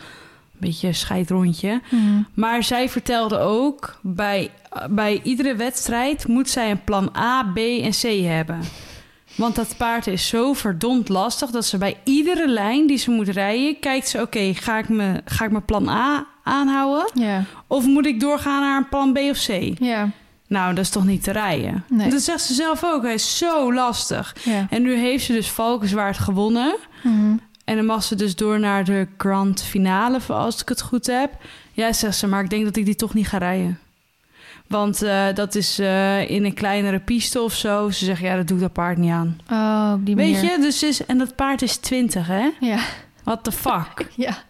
[0.60, 1.80] beetje een scheidrondje.
[1.90, 2.22] Mhm.
[2.34, 3.98] Maar zij vertelde ook...
[4.02, 4.50] Bij,
[4.90, 8.60] bij iedere wedstrijd moet zij een plan A, B en C hebben.
[9.34, 11.50] Want dat paard is zo verdomd lastig...
[11.50, 13.80] dat ze bij iedere lijn die ze moet rijden...
[13.80, 14.20] kijkt ze...
[14.20, 17.10] oké, ga ik me- ga ik mijn plan A aanhouden...
[17.14, 17.44] Ja.
[17.66, 19.78] of moet ik doorgaan naar een plan B of C?
[19.78, 20.10] Ja.
[20.48, 21.84] Nou, dat is toch niet te rijden?
[21.88, 22.10] Nee.
[22.10, 23.02] Dat zegt ze zelf ook.
[23.02, 24.36] Hij is zo lastig.
[24.44, 24.66] Ja.
[24.70, 26.76] En nu heeft ze dus Valkenswaard gewonnen.
[27.02, 27.36] Mhm.
[27.66, 31.30] En dan mag ze dus door naar de grand finale, als ik het goed heb.
[31.72, 33.78] Ja, zegt ze, maar ik denk dat ik die toch niet ga rijden.
[34.66, 37.90] Want eh, dat is eh, in een kleinere piste of zo.
[37.90, 39.38] Ze zegt, ja, dat doet dat paard niet aan.
[39.50, 40.50] Oh, op die Weet manier.
[40.50, 42.48] je, dus is, en dat paard is 20, hè?
[42.60, 42.78] Ja.
[43.24, 44.06] What the fuck?
[44.16, 44.44] Ja.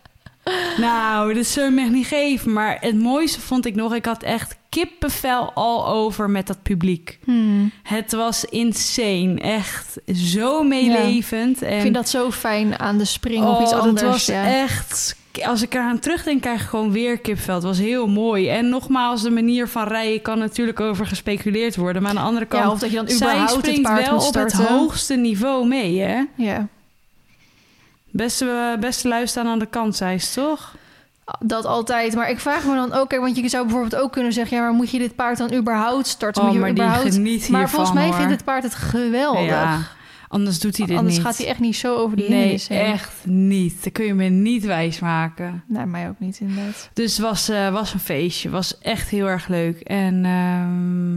[0.77, 2.53] Nou, dat zou je me echt niet geven.
[2.53, 7.19] Maar het mooiste vond ik nog, ik had echt kippenvel al over met dat publiek.
[7.25, 7.73] Hmm.
[7.83, 9.41] Het was insane.
[9.41, 11.63] Echt zo meelevend.
[11.63, 14.01] En Ik vind dat zo fijn aan de spring of iets Oh, anders.
[14.01, 14.47] Dat was ja.
[14.47, 15.17] echt...
[15.45, 17.55] Als ik eraan terugdenk, krijg ik gewoon weer kipvel.
[17.55, 18.49] Het was heel mooi.
[18.49, 22.03] En nogmaals, de manier van rijden kan natuurlijk over gespeculeerd worden.
[22.03, 24.27] Maar aan de andere kant, ja, of dat je dan zij überhaupt het springt wel
[24.27, 26.23] op het hoogste niveau mee, hè?
[26.37, 26.69] Ja.
[28.11, 30.75] Beste, beste luisteren aan de kant, zei ze toch?
[31.39, 32.15] Dat altijd.
[32.15, 34.57] Maar ik vraag me dan ook, kijk, want je zou bijvoorbeeld ook kunnen zeggen...
[34.57, 36.43] ja, maar moet je dit paard dan überhaupt starten?
[36.43, 37.13] Oh, moet je maar die überhaupt...
[37.15, 38.15] geniet Maar volgens mij hoor.
[38.15, 39.47] vindt het paard het geweldig.
[39.47, 39.81] Ja,
[40.29, 41.25] anders doet hij dit Anders niet.
[41.25, 42.79] gaat hij echt niet zo over die Nee, heen.
[42.79, 43.85] echt niet.
[43.85, 45.65] Dat kun je me niet wijsmaken.
[45.67, 46.91] Nee, mij ook niet inderdaad.
[46.93, 48.51] Dus was, eh, was een feestje.
[48.51, 49.81] Was echt heel erg leuk.
[49.81, 51.17] En ehm,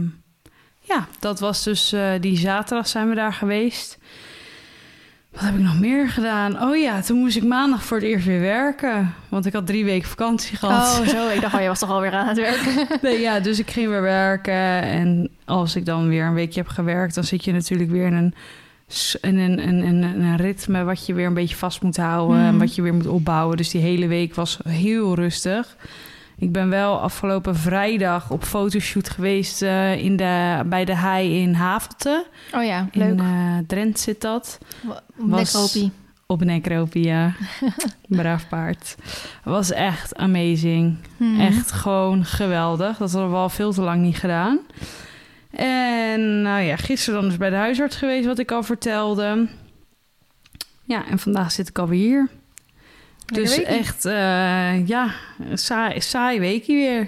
[0.94, 3.98] ja, dat was dus eh, die zaterdag zijn we daar geweest.
[5.32, 6.62] Wat heb ik nog meer gedaan?
[6.62, 9.14] Oh ja, toen moest ik maandag voor het eerst weer werken.
[9.28, 11.00] Want ik had drie weken vakantie gehad.
[11.00, 11.28] Oh, zo.
[11.28, 12.86] Ik dacht, oh, je was toch alweer aan het werken.
[13.02, 14.82] Nee, ja, dus ik ging weer werken.
[14.82, 18.14] En als ik dan weer een weekje heb gewerkt, dan zit je natuurlijk weer in
[18.14, 18.34] een,
[19.20, 22.38] in een, een, een, een ritme wat je weer een beetje vast moet houden.
[22.38, 23.56] En wat je weer moet opbouwen.
[23.56, 25.76] Dus die hele week was heel rustig.
[26.40, 31.52] Ik ben wel afgelopen vrijdag op fotoshoot geweest eh, in de, bij de Hei in
[31.54, 32.26] Havelte.
[32.54, 33.08] Oh ja, leuk.
[33.08, 34.58] In eh Drenthe zit dat.
[35.16, 35.92] Nekropie.
[36.26, 37.32] Op Nekropie, ja.
[38.08, 38.96] Braaf paard.
[39.44, 40.96] Was echt amazing.
[41.16, 41.40] Mhm.
[41.40, 42.96] Echt gewoon geweldig.
[42.96, 44.60] Dat hadden we al veel te lang niet gedaan.
[45.50, 49.48] En nou ja, gisteren dan dus bij de huisarts geweest, wat ik al vertelde.
[50.84, 52.28] Ja, en vandaag zit ik alweer hier.
[53.32, 53.64] Dus weekie.
[53.66, 55.10] echt, eh, ja,
[55.54, 57.00] saai, saai weekje weer.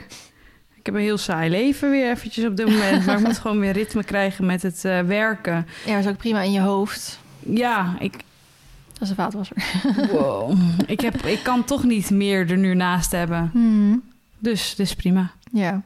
[0.75, 3.07] Ik heb een heel saai leven weer eventjes op dit moment.
[3.07, 5.67] maar ik moet gewoon weer ritme krijgen met het eh, werken.
[5.87, 7.19] Ja, dat is ook prima in je hoofd.
[7.39, 8.13] Ja, ik,
[8.93, 9.57] Dat is een vaatwasser.
[10.11, 10.59] wow.
[10.87, 13.51] ik, heb, ik kan toch niet meer er nu naast hebben.
[13.53, 13.97] Mhm.
[14.39, 15.31] Dus is prima.
[15.53, 15.83] Ja.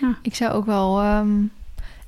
[0.00, 0.14] Ja.
[0.22, 1.00] Ik zou ook wel...
[1.00, 1.30] ehm,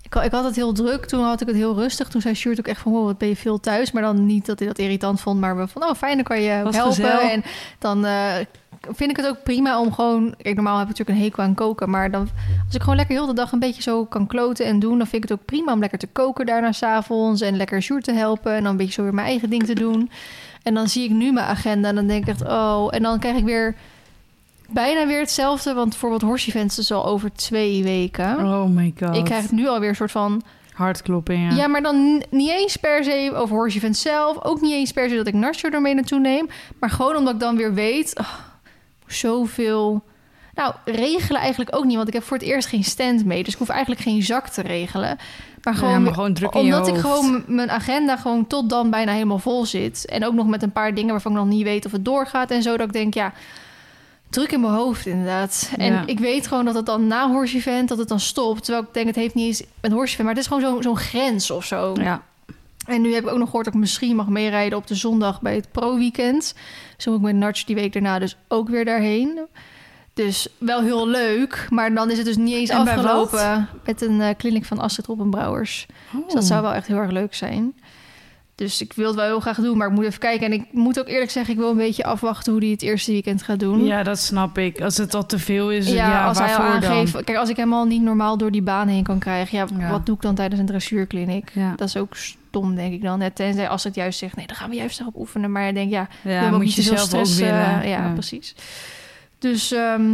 [0.06, 2.08] ik, had- ik had het heel druk, toen had ik het heel rustig.
[2.08, 3.92] Toen zei Sjoerd ook echt van, wow, wat ben je veel thuis.
[3.92, 6.40] Maar dan niet dat hij dat irritant vond, maar wel van, oh fijn, dan kan
[6.40, 6.94] je Was helpen.
[6.94, 7.30] gezellig.
[7.32, 7.42] En
[7.78, 8.34] dan eh,
[8.80, 10.34] vind ik het ook prima om gewoon...
[10.42, 11.90] Kijk, normaal heb ik natuurlijk een hekel aan koken.
[11.90, 12.28] Maar dan,
[12.66, 14.98] als ik gewoon lekker heel de dag een beetje zo kan kloten en doen...
[14.98, 17.40] dan vind ik het ook prima om lekker te koken daarna s'avonds.
[17.40, 18.52] En lekker Sjoerd te helpen.
[18.52, 20.10] En dan een beetje zo weer mijn eigen ding te doen.
[20.62, 22.86] En dan zie ik nu mijn agenda en dan denk ik echt, oh...
[22.90, 23.74] En dan krijg ik weer
[24.68, 25.74] bijna weer hetzelfde.
[25.74, 28.36] Want bijvoorbeeld Horse Events is al over twee weken.
[28.38, 29.16] Oh my god.
[29.16, 30.42] Ik krijg het nu alweer een soort van...
[30.72, 31.66] Hartklopping, Ja, ja.
[31.66, 34.44] maar dan niet eens per se over Horse Events zelf.
[34.44, 36.48] Ook niet eens per se dat ik Nacho ermee naartoe neem.
[36.80, 38.18] Maar gewoon omdat ik dan weer weet...
[38.20, 38.32] Oh,
[39.06, 40.02] zoveel...
[40.54, 41.96] Nou, regelen eigenlijk ook niet.
[41.96, 43.44] Want ik heb voor het eerst geen stand mee.
[43.44, 45.18] Dus ik hoef eigenlijk geen zak te regelen.
[45.62, 48.90] Maar gewoon, Ja, maar gewoon druk in omdat ik gewoon mijn agenda gewoon tot dan
[48.90, 50.06] bijna helemaal vol zit.
[50.06, 52.50] En ook nog met een paar dingen waarvan ik nog niet weet of het doorgaat
[52.50, 52.76] en zo.
[52.76, 53.32] Dat ik denk, ja,
[54.30, 55.70] druk in mijn hoofd inderdaad.
[55.76, 56.02] En Ja.
[56.06, 58.64] ik weet gewoon dat het dan na Horse Event, dat het dan stopt.
[58.64, 60.26] Terwijl ik denk, het heeft niet eens met Horse Event.
[60.26, 61.92] Maar het is gewoon zo- zo'n grens of zo.
[62.00, 62.22] Ja.
[62.86, 65.40] En nu heb ik ook nog gehoord dat ik misschien mag meerijden op de zondag
[65.40, 66.54] bij het pro-weekend.
[66.96, 69.38] Zo moet ik met Natch die week daarna dus ook weer daarheen.
[70.14, 74.20] Dus wel heel leuk, maar dan is het dus niet eens En afgelopen met een
[74.20, 75.86] eh kliniek van Astrid Robbenbrouwers.
[76.24, 77.74] Dus dat zou wel echt heel erg leuk zijn.
[78.56, 80.46] Dus ik wil het wel heel graag doen, maar ik moet even kijken.
[80.46, 83.12] En ik moet ook eerlijk zeggen, ik wil een beetje afwachten hoe hij het eerste
[83.12, 83.84] weekend gaat doen.
[83.84, 84.80] Ja, dat snap ik.
[84.80, 87.12] Als het al te veel is, Ja, ja, als hij al aangeeft...
[87.12, 87.24] dan?
[87.24, 89.58] Kijk, als ik hem al niet normaal door die baan heen kan krijgen...
[89.58, 89.90] Ja, Ja.
[89.90, 91.50] wat doe ik dan tijdens een dressuurkliniek?
[91.54, 93.18] Ja, Dat is ook stom, denk ik dan.
[93.18, 94.36] Net tenzij als het juist zegt...
[94.36, 95.52] nee, dan gaan we juist erop oefenen.
[95.52, 97.88] Maar ik denk, ja, ja moet je zelf ook stress, eh, willen.
[97.88, 98.54] ja, precies.
[99.38, 100.12] Dus ehm,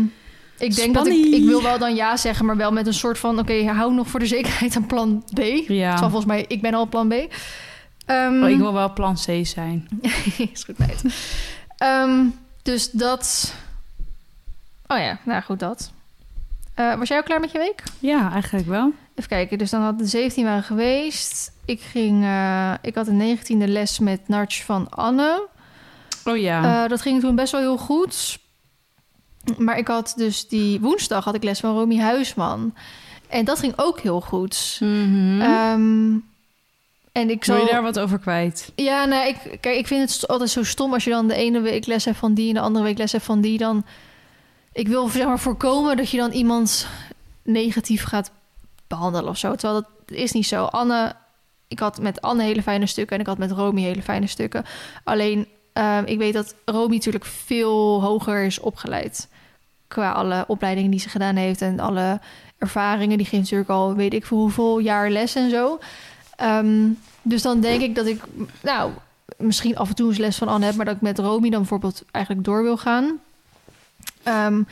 [0.58, 1.24] ik denk dat ik...
[1.26, 3.38] Ik wil wel dan ja zeggen, maar wel met een soort van...
[3.38, 5.40] oké, hou nog voor de zekerheid aan plan B.
[5.68, 5.98] Ja.
[5.98, 7.14] Volgens mij, ik ben al plan B.
[8.12, 9.88] Ehm, Oh, ik wil wel plan C zijn.
[10.52, 11.02] is goed, meid.
[11.76, 12.24] Ehm,
[12.62, 13.54] dus dat...
[14.86, 15.92] Oh ja, nou goed, dat.
[16.74, 17.82] Eh, was jij ook klaar met je week?
[17.98, 18.92] Ja, eigenlijk wel.
[19.14, 21.52] Even kijken, dus dan had de 17 waren geweest.
[21.64, 25.48] Ik ging, eh, ik had een 19e les met Narch van Anne.
[26.24, 26.82] Oh ja.
[26.84, 28.38] Eh, dat ging toen best wel heel goed.
[29.58, 32.74] Maar ik had dus die woensdag had ik les van Romy Huisman.
[33.28, 34.76] En dat ging ook heel goed.
[34.80, 35.40] Mhm.
[35.40, 36.12] Ehm,
[37.12, 37.66] en ik Wil zal...
[37.66, 38.72] je daar wat over kwijt?
[38.74, 41.60] Ja, nou, ik, kijk, ik vind het altijd zo stom als je dan de ene
[41.60, 43.58] week les hebt van die en de andere week les hebt van die.
[43.58, 43.84] Dan,
[44.72, 46.86] ik wil zeg maar voorkomen dat je dan iemand
[47.42, 48.30] negatief gaat
[48.86, 49.54] behandelen of zo.
[49.54, 50.64] Terwijl dat is niet zo.
[50.64, 51.14] Anne,
[51.68, 54.64] ik had met Anne hele fijne stukken en ik had met Romy hele fijne stukken.
[55.04, 59.28] Alleen, ehm, ik weet dat Romy natuurlijk veel hoger is opgeleid.
[59.88, 62.20] Qua alle opleidingen die ze gedaan heeft en alle
[62.58, 63.16] ervaringen.
[63.16, 65.78] Die geeft natuurlijk al weet ik voor hoeveel jaar les en zo.
[66.42, 66.88] Ehm,
[67.22, 68.22] dus dan denk ik dat ik,
[68.62, 68.92] nou,
[69.36, 71.60] misschien af en toe eens les van Anne heb, maar dat ik met Romy dan
[71.60, 73.20] bijvoorbeeld eigenlijk door wil gaan.
[74.22, 74.62] Ehm,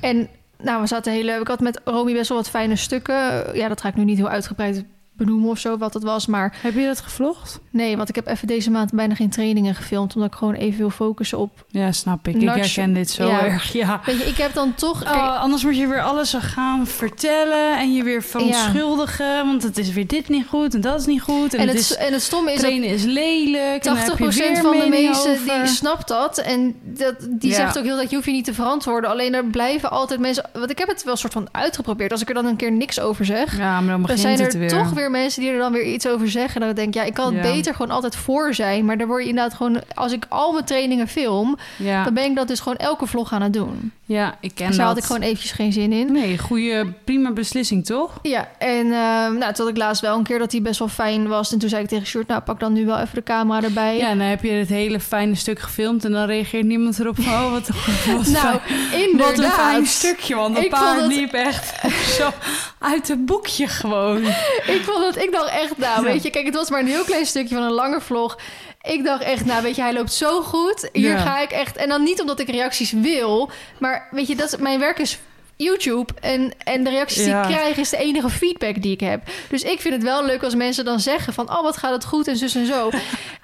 [0.00, 0.28] en
[0.58, 3.56] nou, we zaten hele, ik had met Romy best wel wat fijne stukken.
[3.56, 4.84] Ja, dat ga ik nu niet heel uitgebreid
[5.24, 6.26] benoemen of zo wat het was.
[6.26, 7.60] Maar Heb je dat gevlogd?
[7.70, 10.14] nee, want ik heb even deze maand bijna geen trainingen gefilmd.
[10.14, 11.64] Omdat ik gewoon even wil focussen op...
[11.68, 12.34] Ja, snap ik.
[12.36, 13.40] Ik herken dit zo Ja.
[13.44, 14.00] erg, ja.
[14.04, 15.02] Weet je, ik heb dan toch...
[15.02, 19.46] kijk, Oh, anders moet je weer alles gaan vertellen en je weer verontschuldigen.
[19.46, 21.54] Want het is weer dit niet goed en dat is niet goed.
[21.54, 23.84] En, en, het, het, is, en het stomme is dat trainen is lelijk.
[23.84, 25.58] en dan heb 80% je weer van de mensen over.
[25.58, 26.38] die snapt dat.
[26.38, 27.56] En dat, die Ja.
[27.56, 29.10] zegt ook heel dat je hoeft je niet te verantwoorden.
[29.10, 30.44] Alleen er blijven altijd mensen...
[30.52, 32.12] Want ik heb het wel soort van uitgeprobeerd.
[32.12, 33.56] Als ik er dan een keer niks over zeg...
[33.58, 34.68] Ja, maar dan Dan begint zijn er weer.
[34.68, 36.60] toch weer mensen die er dan weer iets over zeggen.
[36.60, 37.52] En dan denk ik, ja, ik kan het Ja.
[37.52, 38.84] beter gewoon altijd voor zijn.
[38.84, 39.80] Maar dan word je inderdaad gewoon...
[39.94, 41.58] Als ik al mijn trainingen film...
[41.76, 43.92] Ja, dan ben ik dat dus gewoon elke vlog aan het doen.
[44.04, 44.94] ja ik ken Dus daar dat.
[44.94, 46.12] had ik gewoon eventjes geen zin in.
[46.12, 48.18] Nee, goede, prima beslissing, toch?
[48.22, 48.92] Ja, en uh,
[49.38, 51.52] nou, toen ik laatst wel een keer dat hij best wel fijn was.
[51.52, 53.96] En toen zei ik tegen Sjoerd, nou, pak dan nu wel even de camera erbij.
[53.96, 57.16] Ja, en dan heb je het hele fijne stuk gefilmd en dan reageert niemand erop
[57.20, 57.68] van, oh, wat,
[58.16, 59.36] wat, nou, fijn, inderdaad.
[59.36, 61.80] wat een fijn stukje, want dat Ik paard het- liep echt
[62.18, 62.30] zo
[62.78, 64.22] uit het boekje gewoon.
[64.66, 67.04] Ik vond het, ik dacht echt, nou, weet je, kijk, het was maar een heel
[67.04, 68.38] klein stukje van een lange vlog.
[68.82, 70.88] Ik dacht echt, nou, weet je, hij loopt zo goed.
[70.92, 71.76] Hier ga ik echt.
[71.76, 75.18] En dan niet omdat ik reacties wil, maar weet je, dat is, mijn werk is
[75.56, 76.12] YouTube.
[76.20, 77.42] En, en de reacties Ja.
[77.42, 79.20] die ik krijg is de enige feedback die ik heb.
[79.48, 82.04] Dus ik vind het wel leuk als mensen dan zeggen van, oh, wat gaat het
[82.04, 82.90] goed en zus en zo.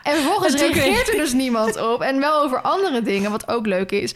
[0.03, 2.01] En vervolgens reageert er dus niemand op.
[2.03, 4.15] En wel over andere dingen, wat ook leuk is.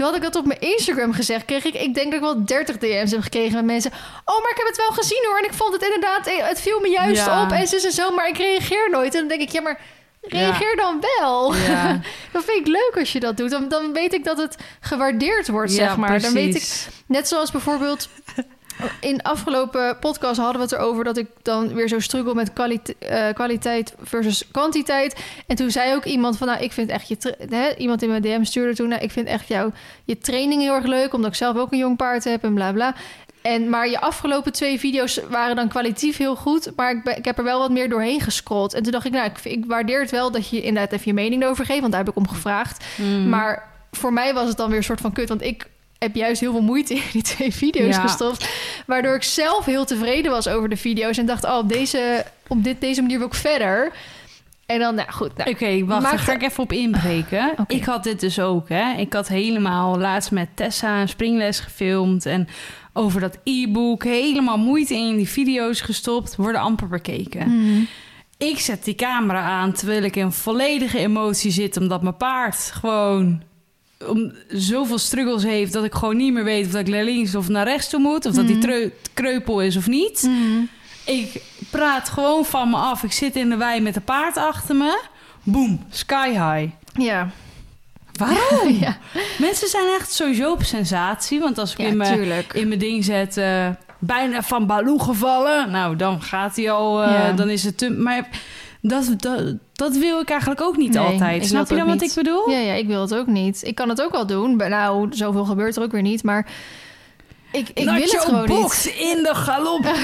[0.00, 2.44] Toen had ik dat op mijn Instagram gezegd, kreeg ik, ik denk dat ik wel
[2.44, 3.90] 30 DM's heb gekregen met mensen.
[4.24, 5.38] Oh, maar ik heb het wel gezien hoor.
[5.38, 7.42] En ik vond het inderdaad, eh, het viel me juist Ja.
[7.42, 7.50] op.
[7.50, 9.14] En zus en zo, maar ik reageer nooit.
[9.14, 9.80] En dan denk ik, ja, maar
[10.20, 11.54] reageer dan wel.
[11.54, 12.00] Ja,
[12.32, 13.50] Dat vind ik leuk als je dat doet.
[13.50, 16.20] Dan, dan weet ik dat het gewaardeerd wordt, zeg maar.
[16.20, 18.08] Dan weet ik, net zoals bijvoorbeeld...
[19.00, 22.52] In de afgelopen podcast hadden we het erover dat ik dan weer zo struggle met
[22.52, 25.24] kwalite- eh, kwaliteit versus kwantiteit.
[25.46, 28.22] En toen zei ook iemand van, nou, ik vind echt je, hè, iemand in mijn
[28.22, 29.72] DM stuurde toen, nou, ik vind echt jou
[30.04, 32.72] je training heel erg leuk, omdat ik zelf ook een jong paard heb en bla
[32.72, 32.94] bla.
[33.42, 37.24] En maar je afgelopen twee video's waren dan kwalitatief heel goed, maar ik, ben, ik
[37.24, 38.74] heb er wel wat meer doorheen gescrolld.
[38.74, 41.14] En toen dacht ik, nou, ik, ik waardeer het wel dat je inderdaad even je
[41.14, 42.84] mening erover geeft, want daar heb ik om gevraagd.
[42.96, 43.28] Mm.
[43.28, 45.28] Maar voor mij was het dan weer een soort van kut.
[45.28, 45.66] Want ik
[46.00, 48.00] heb juist heel veel moeite in die twee video's Ja.
[48.02, 48.48] gestopt.
[48.86, 51.18] Waardoor ik zelf heel tevreden was over de video's.
[51.18, 53.92] En dacht, oh, op deze, op dit, deze manier wil ik verder.
[54.66, 55.36] En dan, nou goed.
[55.36, 57.50] Nou, Oké, wacht, daar ga ik even op inbreken.
[57.58, 57.74] Oké.
[57.74, 58.92] Ik had dit dus ook, hè.
[58.96, 62.26] Ik had helemaal laatst met Tessa een springles gefilmd...
[62.26, 62.48] en
[62.92, 66.36] over dat e-book helemaal moeite in die video's gestopt...
[66.36, 67.42] worden amper bekeken.
[67.42, 67.86] hmm,
[68.38, 71.76] Ik zet die camera aan terwijl ik in volledige emotie zit...
[71.76, 73.42] omdat mijn paard gewoon
[74.08, 75.72] om zoveel struggles heeft...
[75.72, 78.00] dat ik gewoon niet meer weet of dat ik naar links of naar rechts toe
[78.00, 78.26] moet...
[78.26, 78.64] of dat die Mhm.
[78.64, 80.20] treu- kreupel is of niet...
[80.20, 80.68] hmm.
[81.04, 83.02] Ik praat gewoon van me af.
[83.02, 85.00] Ik zit in de wei met een paard achter me.
[85.42, 86.70] Boom, sky high.
[86.92, 87.30] Ja.
[88.12, 88.70] Waarom?
[88.84, 88.96] ja,
[89.38, 91.40] Mensen zijn echt sowieso op sensatie.
[91.40, 92.52] Want als ik ja in, mijn, tuurlijk.
[92.52, 93.36] in mijn ding zet...
[93.36, 95.70] eh, bijna van Baloo gevallen.
[95.70, 97.02] Nou, dan gaat hij al...
[97.02, 97.32] eh, Ja.
[97.32, 97.90] Dan is het te...
[97.90, 98.28] Maar
[98.82, 101.46] dat, dat, dat wil ik eigenlijk ook niet Nee, altijd.
[101.46, 102.08] Snap je dan wat niet.
[102.10, 102.50] ik bedoel?
[102.50, 103.66] Ja, ja, ik wil het ook niet.
[103.66, 104.56] Ik kan het ook wel doen.
[104.56, 106.22] Maar Nou, zoveel gebeurt er ook weer niet.
[106.22, 106.46] Maar
[107.52, 108.94] ik, ik wil het gewoon box niet.
[108.94, 109.84] in de galop.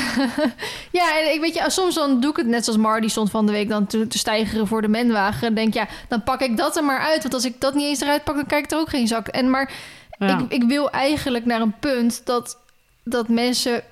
[0.93, 3.31] Ja, en ik weet je, soms dan doe ik het net zoals Mar, die stond
[3.31, 5.49] van de week dan te, te stijgeren voor de menwagen.
[5.49, 7.23] En denk ja, dan pak ik dat er maar uit.
[7.23, 9.29] Want als ik dat niet eens eruit pak, dan kijk ik er ook geen zak.
[9.29, 9.73] En maar
[10.19, 10.39] Ja.
[10.39, 12.59] ik, ik wil eigenlijk naar een punt dat,
[13.05, 13.83] dat mensen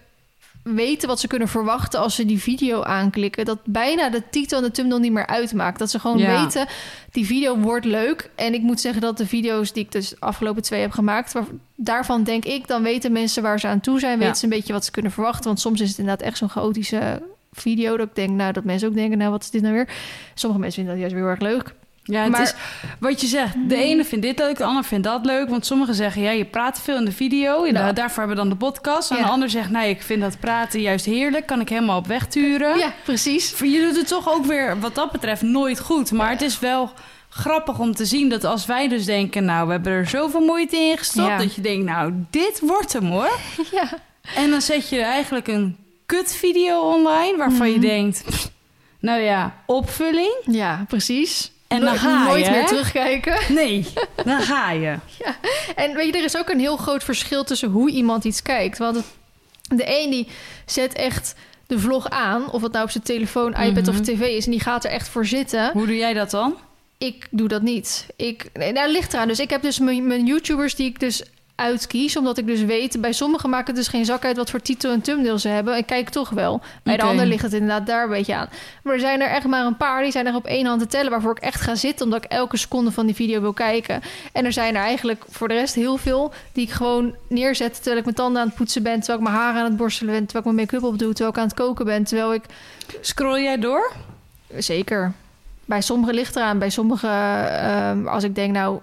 [0.64, 3.44] weten wat ze kunnen verwachten als ze die video aanklikken.
[3.44, 5.78] Dat bijna de titel en de thumbnail niet meer uitmaakt.
[5.78, 6.42] Dat ze gewoon Ja.
[6.42, 6.66] weten,
[7.10, 8.30] die video wordt leuk.
[8.34, 11.32] En ik moet zeggen dat de video's die ik dus de afgelopen twee heb gemaakt...
[11.32, 11.44] Waar,
[11.76, 14.12] daarvan denk ik, dan weten mensen waar ze aan toe zijn.
[14.18, 14.38] Weten Ja.
[14.38, 15.44] ze een beetje wat ze kunnen verwachten.
[15.44, 17.96] Want soms is het inderdaad echt zo'n chaotische video...
[17.96, 19.88] dat ik denk, nou, dat mensen ook denken, nou, wat is dit nou weer?
[20.34, 21.74] Sommige mensen vinden dat juist heel erg leuk.
[22.06, 22.54] Ja, het Maar- is
[22.98, 23.54] wat je zegt.
[23.68, 25.48] De ene vindt dit leuk, de ander vindt dat leuk.
[25.48, 27.64] Want sommigen zeggen, ja, je praat veel in de video.
[27.64, 27.78] En Ja.
[27.86, 29.10] da- daarvoor hebben we dan de podcast.
[29.10, 29.22] En Ja.
[29.22, 31.46] de ander zegt, nee, ik vind dat praten juist heerlijk.
[31.46, 32.78] Kan ik helemaal op wegturen.
[32.78, 33.58] Ja, precies.
[33.58, 36.12] Je doet het toch ook weer, wat dat betreft, nooit goed.
[36.12, 36.90] Maar het is wel
[37.28, 39.44] grappig om te zien dat als wij dus denken...
[39.44, 41.28] nou, we hebben er zoveel moeite in gestopt...
[41.28, 41.38] Ja.
[41.38, 43.30] dat je denkt, nou, dit wordt hem, hoor.
[43.72, 43.88] Ja.
[44.34, 45.76] En dan zet je eigenlijk een
[46.06, 47.36] kut video online...
[47.36, 47.86] waarvan je Mhm.
[47.86, 48.50] denkt, pff,
[49.00, 50.34] nou ja, opvulling.
[50.46, 51.52] ja, precies.
[51.68, 52.66] En dan ga Nooit je, meer hè?
[52.66, 53.36] terugkijken.
[53.54, 53.86] Nee,
[54.24, 54.96] dan ga je.
[55.76, 58.78] En weet je, er is ook een heel groot verschil tussen hoe iemand iets kijkt.
[58.78, 58.96] Want
[59.62, 60.28] de een die
[60.66, 61.34] zet echt
[61.66, 63.90] de vlog aan, of het nou op zijn telefoon, iPad Mhm.
[63.90, 65.70] of tv is, en die gaat er echt voor zitten.
[65.72, 66.56] Hoe doe jij dat dan?
[66.98, 68.06] Ik doe dat niet.
[68.16, 69.28] Ik, nou, ligt eraan.
[69.28, 71.22] Dus ik heb dus mijn YouTubers die ik dus
[71.54, 72.16] uitkies.
[72.16, 74.92] Omdat ik dus weet, bij sommigen maakt het dus geen zak uit wat voor titel
[74.92, 75.76] en thumbnail ze hebben.
[75.76, 76.60] Ik kijk toch wel.
[76.82, 78.48] Bij de ander ligt het inderdaad daar een beetje aan.
[78.82, 80.86] Maar er zijn er echt maar een paar, die zijn er op één hand te
[80.86, 81.10] tellen...
[81.10, 84.02] waarvoor ik echt ga zitten, omdat ik elke seconde van die video wil kijken.
[84.32, 86.32] En er zijn er eigenlijk voor de rest heel veel...
[86.52, 89.00] die ik gewoon neerzet terwijl ik mijn tanden aan het poetsen ben...
[89.00, 90.26] terwijl ik mijn haar aan het borstelen ben...
[90.26, 92.04] terwijl ik mijn make-up op doe, terwijl ik aan het koken ben...
[92.04, 92.44] terwijl ik
[93.00, 93.92] Scroll jij door?
[94.56, 95.12] Zeker.
[95.64, 96.58] Bij sommigen ligt eraan.
[96.58, 98.78] Bij sommige, ehm, als ik denk nou,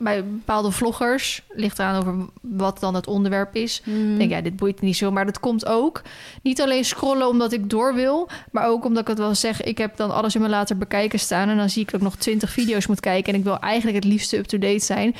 [0.00, 3.82] bij bepaalde vloggers ligt eraan over wat dan het onderwerp is.
[3.84, 4.18] Mm.
[4.18, 5.10] Denk ja, dit boeit niet zo.
[5.10, 6.02] Maar dat komt ook
[6.42, 9.62] niet alleen scrollen omdat ik door wil, maar ook omdat ik het wel zeg.
[9.62, 12.06] Ik heb dan alles in mijn later bekijken staan en dan zie ik dat ik
[12.06, 15.14] nog twintig video's moet kijken en ik wil eigenlijk het liefste up to date zijn.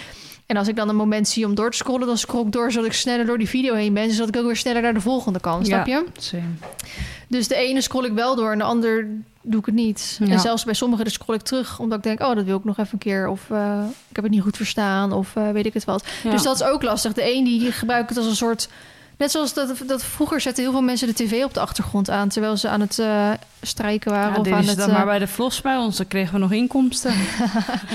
[0.46, 2.72] En als ik dan een moment zie om door te scrollen, dan scroll ik door
[2.72, 5.00] zodat ik sneller door die video heen ben, zodat ik ook weer sneller naar de
[5.00, 5.64] volgende kan.
[5.64, 6.04] Snap je?
[6.18, 6.42] Same.
[7.28, 9.08] Dus de ene scroll ik wel door en de ander
[9.42, 10.16] doe ik het niet.
[10.24, 10.32] Ja.
[10.32, 12.64] En zelfs bij sommigen dus scroll ik terug, omdat ik denk, oh, dat wil ik
[12.64, 13.28] nog even een keer.
[13.28, 16.04] Of eh, ik heb het niet goed verstaan, of eh, weet ik het wat.
[16.22, 16.30] Ja.
[16.30, 17.12] Dus dat is ook lastig.
[17.12, 18.68] De een die gebruikt het als een soort...
[19.16, 22.28] Net zoals dat, dat vroeger zetten heel veel mensen de tv op de achtergrond aan...
[22.28, 23.30] terwijl ze aan het eh,
[23.62, 24.32] strijken waren.
[24.32, 27.12] Ja, of aan het, maar bij de vlos bij ons, dan kregen we nog inkomsten.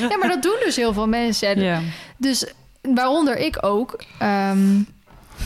[0.09, 1.47] Ja, maar dat doen dus heel veel mensen.
[1.47, 1.81] En ja.
[2.17, 2.45] Dus
[2.81, 4.03] waaronder ik ook.
[4.19, 4.81] Ehm,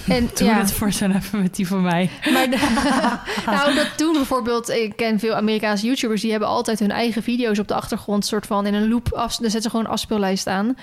[0.07, 0.57] en Doe ja.
[0.57, 2.09] het voor zijn even met die van mij.
[2.33, 3.11] Maar de-
[3.51, 4.69] nou, dat doen bijvoorbeeld.
[4.69, 8.45] Ik ken veel Amerikaanse YouTubers die hebben altijd hun eigen video's op de achtergrond, soort
[8.45, 9.35] van in een loop af.
[9.35, 10.77] Dan zetten ze gewoon een afspeellijst aan.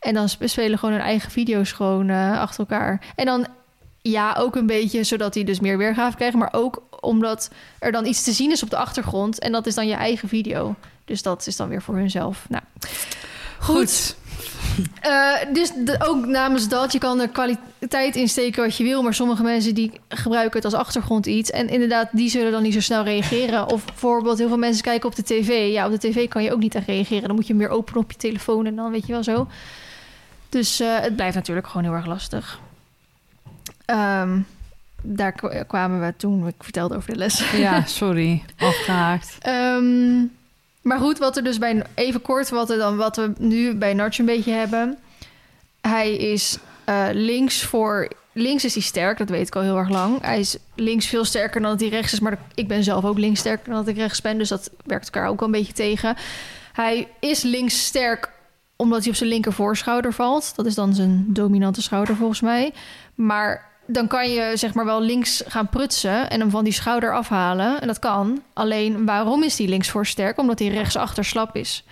[0.00, 3.00] En dan sp- spelen gewoon hun eigen video's gewoon eh, achter elkaar.
[3.14, 3.46] En dan
[4.02, 8.06] ja, ook een beetje zodat die dus meer weergave krijgen, maar ook omdat er dan
[8.06, 9.38] iets te zien is op de achtergrond.
[9.38, 10.74] En dat is dan je eigen video.
[11.04, 12.46] Dus dat is dan weer voor hunzelf.
[12.48, 12.62] Nou,
[13.58, 14.16] goed.
[15.00, 19.02] Eh, dus de- ook namens dat, je kan er kwaliteit in steken wat je wil,
[19.02, 21.50] maar sommige mensen die gebruiken het als achtergrond iets.
[21.50, 23.70] En inderdaad, die zullen dan niet zo snel reageren.
[23.72, 25.72] Of bijvoorbeeld heel veel mensen kijken op de tv.
[25.72, 27.26] Ja, op de tv kan je ook niet echt reageren.
[27.26, 29.46] Dan moet je hem weer openen op je telefoon en dan weet je wel zo.
[30.48, 32.60] Dus eh, het blijft natuurlijk gewoon heel erg lastig.
[33.84, 34.38] Ehm,
[35.02, 37.50] daar kwa- kwamen we toen ik vertelde over de les.
[37.56, 38.42] Ja, sorry.
[38.58, 39.36] Afgehaakt.
[39.40, 40.22] Ehm,
[40.84, 43.94] maar goed, wat er dus bij even kort, wat, er dan, wat we nu bij
[43.94, 44.98] Narch een beetje hebben.
[45.80, 48.08] Hij is eh, links voor.
[48.32, 50.20] Links is hij sterk, dat weet ik al heel erg lang.
[50.20, 52.20] Hij is links veel sterker dan dat hij rechts is.
[52.20, 54.38] Maar ik ben zelf ook links sterker dan dat ik rechts ben.
[54.38, 56.16] Dus dat werkt elkaar ook wel een beetje tegen.
[56.72, 58.32] Hij is links sterk
[58.76, 60.52] omdat hij op zijn linker voorschouder valt.
[60.56, 62.72] Dat is dan zijn dominante schouder volgens mij.
[63.14, 67.14] Maar dan kan je zeg maar wel links gaan prutsen en hem van die schouder
[67.14, 67.80] afhalen.
[67.80, 68.42] En dat kan.
[68.52, 70.38] Alleen waarom is die links voor sterk?
[70.38, 71.84] Omdat hij rechtsachter slap is.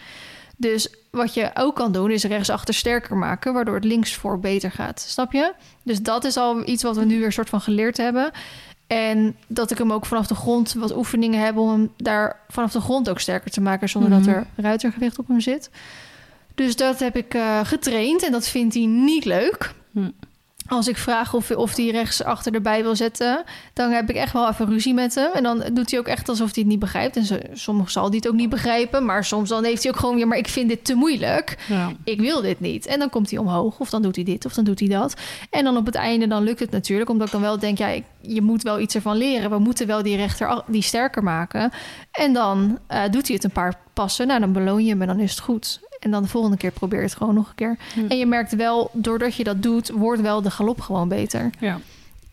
[0.57, 4.70] Dus wat je ook kan doen is rechtsachter sterker maken, waardoor het links voor beter
[4.70, 5.01] gaat.
[5.01, 5.53] Snap je?
[5.82, 8.30] Dus dat is al iets wat we nu weer soort van geleerd hebben.
[8.86, 12.72] En dat ik hem ook vanaf de grond wat oefeningen heb om hem daar vanaf
[12.72, 14.24] de grond ook sterker te maken, zonder Mhm.
[14.24, 15.70] dat er ruitergewicht op hem zit.
[16.55, 19.72] Dus dat heb ik eh, getraind en dat vindt hij niet leuk.
[20.72, 23.42] Als ik vraag of, of hij rechts achter erbij wil zetten,
[23.72, 25.30] dan heb ik echt wel even ruzie met hem.
[25.32, 27.16] En dan doet hij ook echt alsof hij het niet begrijpt.
[27.16, 29.98] En zo, soms zal hij het ook niet begrijpen, maar soms dan heeft hij ook
[29.98, 31.64] gewoon weer, maar ik vind dit te moeilijk.
[31.68, 31.92] Ja.
[32.04, 32.86] Ik wil dit niet.
[32.86, 35.14] En dan komt hij omhoog, of dan doet hij dit, of dan doet hij dat.
[35.50, 37.88] En dan op het einde, dan lukt het natuurlijk, omdat ik dan wel denk, ja,
[37.88, 39.50] ik- je moet wel iets ervan leren.
[39.50, 41.70] We moeten wel die rechter die sterker maken.
[42.12, 44.26] En dan eh, doet hij het een paar passen.
[44.26, 45.80] Nou, dan beloon je hem en dan is het goed.
[46.03, 47.76] En dan de volgende keer probeer je het gewoon nog een keer.
[47.94, 48.07] Hm.
[48.09, 51.50] En je merkt wel, doordat je dat doet, wordt wel de galop gewoon beter.
[51.59, 51.80] Ja.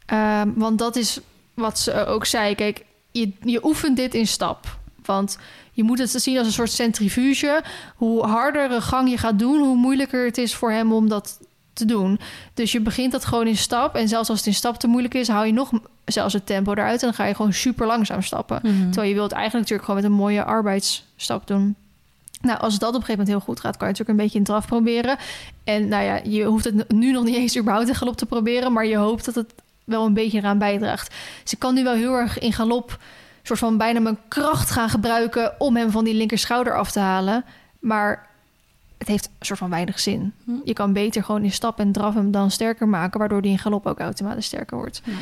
[0.06, 1.20] Ehm, want dat is
[1.54, 2.56] wat ze ook zei.
[2.56, 4.78] Kijk, je, je oefent dit in stap.
[5.06, 5.38] Want
[5.72, 7.64] je moet het zien als een soort centrifuge.
[7.96, 11.40] Hoe harder een gang je gaat doen, hoe moeilijker het is voor hem om dat
[11.74, 12.20] te doen.
[12.54, 13.96] Dus je begint dat gewoon in stap.
[13.96, 15.72] En zelfs als het in stap te moeilijk is, hou je nog
[16.06, 17.02] zelfs het tempo eruit.
[17.02, 18.60] En dan ga je gewoon super langzaam stappen.
[18.64, 18.84] Mhm.
[18.84, 21.76] Terwijl je wilt eigenlijk natuurlijk gewoon met een mooie arbeidsstap doen.
[22.42, 24.38] Nou, als dat op een gegeven moment heel goed gaat, kan je natuurlijk een beetje
[24.38, 25.18] in draf proberen.
[25.64, 28.74] En nou ja, je hoeft het nu nog niet eens überhaupt in galop te proberen,
[28.74, 31.16] maar je hoopt dat het wel een beetje eraan bijdraagt.
[31.44, 33.00] Dus ik kan nu wel heel erg in galop,
[33.44, 37.00] soort van bijna mijn kracht gaan gebruiken om hem van die linker schouder af te
[37.00, 37.46] halen.
[37.80, 38.28] Maar
[38.98, 40.34] het heeft een soort van weinig zin.
[40.44, 40.52] Hm.
[40.64, 43.60] Je kan beter gewoon in stap en draf hem dan sterker maken, waardoor die in
[43.60, 45.02] galop ook automatisch sterker wordt.
[45.04, 45.14] Ja.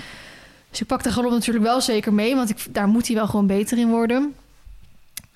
[0.70, 3.28] Dus ik pak de galop natuurlijk wel zeker mee, want ik, daar moet hij wel
[3.28, 4.36] gewoon beter in worden.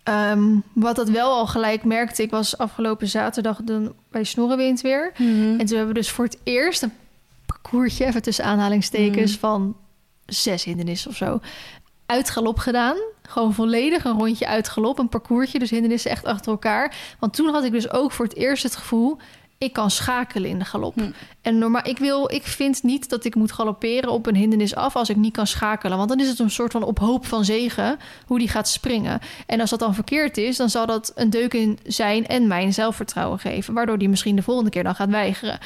[0.04, 5.12] Ehm, wat dat wel al gelijk merkte, ik was afgelopen zaterdag dan bij Snorrenwind weer.
[5.18, 5.32] Mhm.
[5.32, 6.94] En toen hebben we dus voor het eerst een
[7.46, 9.40] parcoursje, even tussen aanhalingstekens, Mm.
[9.40, 9.76] van
[10.26, 11.40] zes hindernissen of zo,
[12.06, 12.96] uit galop gedaan.
[13.22, 16.96] Gewoon volledig een rondje uit galop, een parcoursje, dus hindernissen echt achter elkaar.
[17.20, 19.18] Want toen had ik dus ook voor het eerst het gevoel,
[19.62, 20.96] ik kan schakelen in de galop.
[20.96, 21.12] Hm.
[21.42, 24.96] En normaal, ik, wil, ik vind niet dat ik moet galopperen op een hindernis af
[24.96, 25.98] als ik niet kan schakelen.
[25.98, 29.20] Want dan is het een soort van op hoop van zegen hoe die gaat springen.
[29.46, 32.74] En als dat dan verkeerd is, dan zal dat een deuk in zijn en mijn
[32.74, 33.74] zelfvertrouwen geven.
[33.74, 35.60] Waardoor die misschien de volgende keer dan gaat weigeren.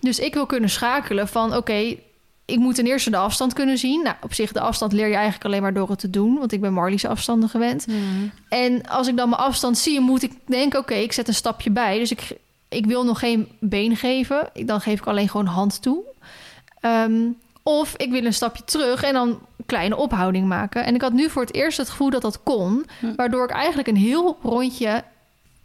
[0.00, 1.96] Dus ik wil kunnen schakelen van oké,
[2.44, 4.02] ik moet ten eerste de afstand kunnen zien.
[4.02, 6.52] Nou, op zich de afstand leer je eigenlijk alleen maar door het te doen, want
[6.52, 7.86] ik ben Marlies afstanden gewend.
[8.48, 11.70] En als ik dan mijn afstand zie, moet ik denken oké, ik zet een stapje
[11.70, 11.98] bij.
[11.98, 12.36] Dus ik,
[12.68, 16.02] ik wil nog geen been geven, dan geef ik alleen gewoon hand toe.
[16.80, 17.30] Ehm,
[17.62, 20.84] of ik wil een stapje terug en dan een kleine ophouding maken.
[20.84, 22.86] En ik had nu voor het eerst het gevoel dat dat kon.
[23.00, 23.14] Hm.
[23.16, 25.04] Waardoor ik eigenlijk een heel rondje,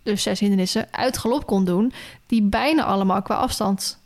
[0.03, 1.93] dus zes hindernissen, uit galop kon doen.
[2.25, 4.01] Die bijna allemaal qua afstand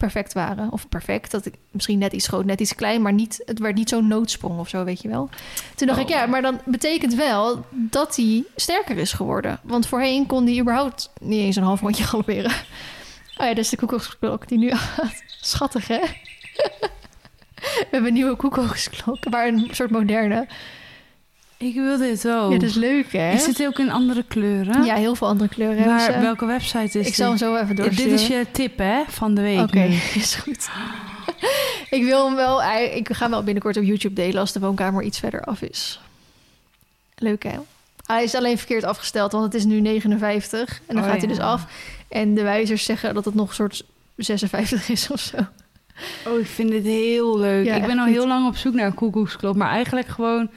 [0.00, 0.72] perfect waren.
[0.72, 3.74] Of perfect, dat ik misschien net iets groot, net iets klein, maar niet, het werd
[3.74, 5.28] niet zo'n noodsprong of zo, weet je wel.
[5.74, 6.04] Toen dacht Oh.
[6.08, 9.60] ik, ja, maar dan betekent wel dat hij sterker is geworden.
[9.62, 12.50] Want voorheen kon hij überhaupt niet eens een half rondje galopperen.
[13.38, 15.22] Oh ja, dat is de koekoeksklok die nu gaat.
[15.40, 16.00] Schattig, hè?
[17.60, 20.46] We hebben een nieuwe koekoeksklok, maar een soort moderne.
[21.62, 22.52] Ik wil dit ook.
[22.52, 23.32] Ja, dat is leuk, hè?
[23.32, 24.84] Is het ook in andere kleuren?
[24.84, 26.18] Ja, heel veel andere kleuren Waar, ze.
[26.20, 27.48] welke website is Ik zal hem dit?
[27.48, 28.12] zo even Dit doorsturen.
[28.12, 29.60] is je tip, hè, van de week.
[29.60, 29.82] Oké,
[30.14, 30.68] is goed.
[31.98, 32.62] ik wil hem wel...
[32.94, 36.00] Ik ga hem wel binnenkort op YouTube delen als de woonkamer iets verder af is.
[37.16, 37.58] Leuk, hè?
[38.06, 40.80] Hij is alleen verkeerd afgesteld, want het is nu 59.
[40.86, 41.34] En dan Oh, gaat hij ja.
[41.34, 41.66] dus af.
[42.08, 43.82] En de wijzers zeggen dat het nog een soort
[44.16, 45.36] 56 is of zo.
[46.26, 47.64] Oh, ik vind dit heel leuk.
[47.66, 48.14] Ja, ik ben al goed.
[48.14, 49.56] heel lang op zoek naar een koekoeksklok.
[49.56, 50.50] Maar eigenlijk gewoon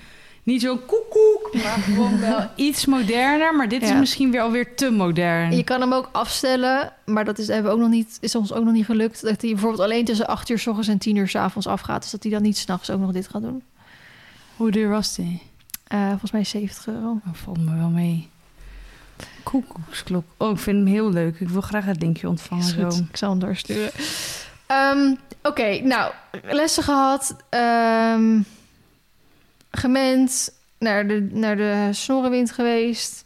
[0.44, 1.50] niet zo'n koekoek.
[1.54, 3.56] Maar gewoon wel iets moderner.
[3.56, 5.56] Maar dit is misschien weer alweer te modern.
[5.56, 8.54] Je kan hem ook afstellen, maar dat is, hebben we ook nog niet, is ons
[8.54, 9.22] ook nog niet gelukt.
[9.22, 12.02] Dat hij bijvoorbeeld alleen tussen 8 uur s ochtends en 10 uur s avonds afgaat.
[12.02, 13.64] Dus dat hij dan niet s'nachts ook nog dit gaat doen.
[14.56, 15.42] Hoe duur was die?
[15.88, 17.20] Eh, volgens mij 70 euro.
[17.26, 18.30] Dat valt me wel mee.
[19.44, 20.24] Koekoeksklok.
[20.38, 21.40] Oh, ik vind hem heel leuk.
[21.40, 22.64] Ik wil graag het linkje ontvangen.
[22.64, 22.88] Zo.
[23.10, 23.92] Ik zal hem doorsturen.
[24.66, 25.14] Ehm,
[25.44, 26.12] Oké, nou,
[26.44, 27.36] lessen gehad.
[27.50, 28.40] ehm
[29.78, 30.62] gemend.
[30.80, 33.24] Naar de, naar de snorrenwind geweest.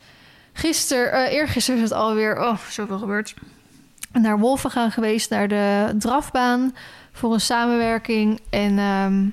[0.54, 2.41] Gisteren, eh eergisteren is het alweer...
[2.41, 3.34] Oh, zoveel gebeurd.
[4.12, 6.76] Naar Wolvengaan geweest, naar de drafbaan.
[7.12, 8.39] Voor een samenwerking.
[8.50, 9.26] En ehm,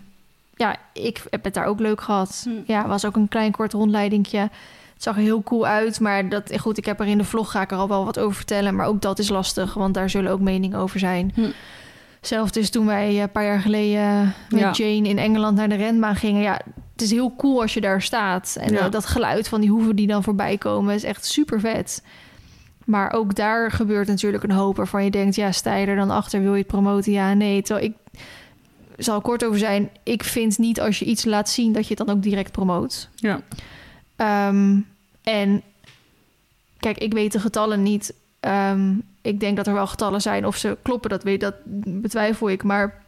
[0.57, 2.41] ja, ik heb het daar ook leuk gehad.
[2.45, 2.73] Hm.
[2.73, 4.39] Ja, was ook een klein kort rondleidingje.
[4.39, 7.51] Het zag er heel cool uit, maar dat, goed, ik heb er in de vlog
[7.51, 8.75] ga ik er al wel wat over vertellen.
[8.75, 11.33] Maar ook dat is lastig, want daar zullen ook meningen over zijn.
[11.35, 11.51] Hm.
[12.27, 14.70] Zelfs dus toen wij eh, een paar jaar geleden met Ja.
[14.70, 16.43] Jane in Engeland naar de renbaan gingen.
[16.43, 16.61] Ja,
[16.93, 18.57] het is heel cool als je daar staat.
[18.61, 18.79] En Ja.
[18.79, 22.03] eh, dat geluid van die hoeven die dan voorbij komen is echt super vet.
[22.85, 25.35] Maar ook daar gebeurt natuurlijk een hoop waarvan je denkt...
[25.35, 27.12] ja, sta je er dan achter, wil je het promoten?
[27.12, 27.62] Ja, nee.
[27.62, 28.20] Terwijl ik
[28.97, 29.91] zal kort over zijn.
[30.03, 33.09] Ik vind niet als je iets laat zien dat je het dan ook direct promoot.
[33.14, 33.41] Ja.
[34.16, 34.79] Ehm,
[35.22, 35.62] en
[36.79, 38.14] kijk, ik weet de getallen niet.
[38.45, 40.47] Ehm, ik denk dat er wel getallen zijn.
[40.47, 42.63] Of ze kloppen, dat, weet, dat betwijfel ik.
[42.63, 43.03] Maar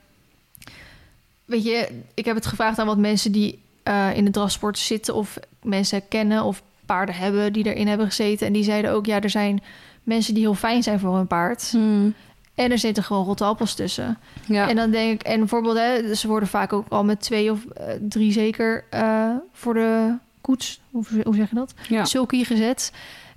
[1.45, 5.15] weet je, ik heb het gevraagd aan wat mensen die eh, in de drafsport zitten...
[5.15, 8.47] of mensen kennen of paarden hebben die erin hebben gezeten.
[8.47, 9.63] En die zeiden ook, ja, er zijn
[10.03, 11.71] mensen die heel fijn zijn voor hun paard.
[11.71, 12.11] Hm.
[12.55, 14.19] En er zitten gewoon rotte appels tussen.
[14.47, 14.69] Ja.
[14.69, 17.65] En dan denk ik, en bijvoorbeeld, hè, ze worden vaak ook al met twee of
[17.65, 21.75] eh, drie zeker eh, voor de koets, hoe, hoe zeg je dat?
[21.89, 22.05] ja.
[22.05, 22.93] Sulky gezet.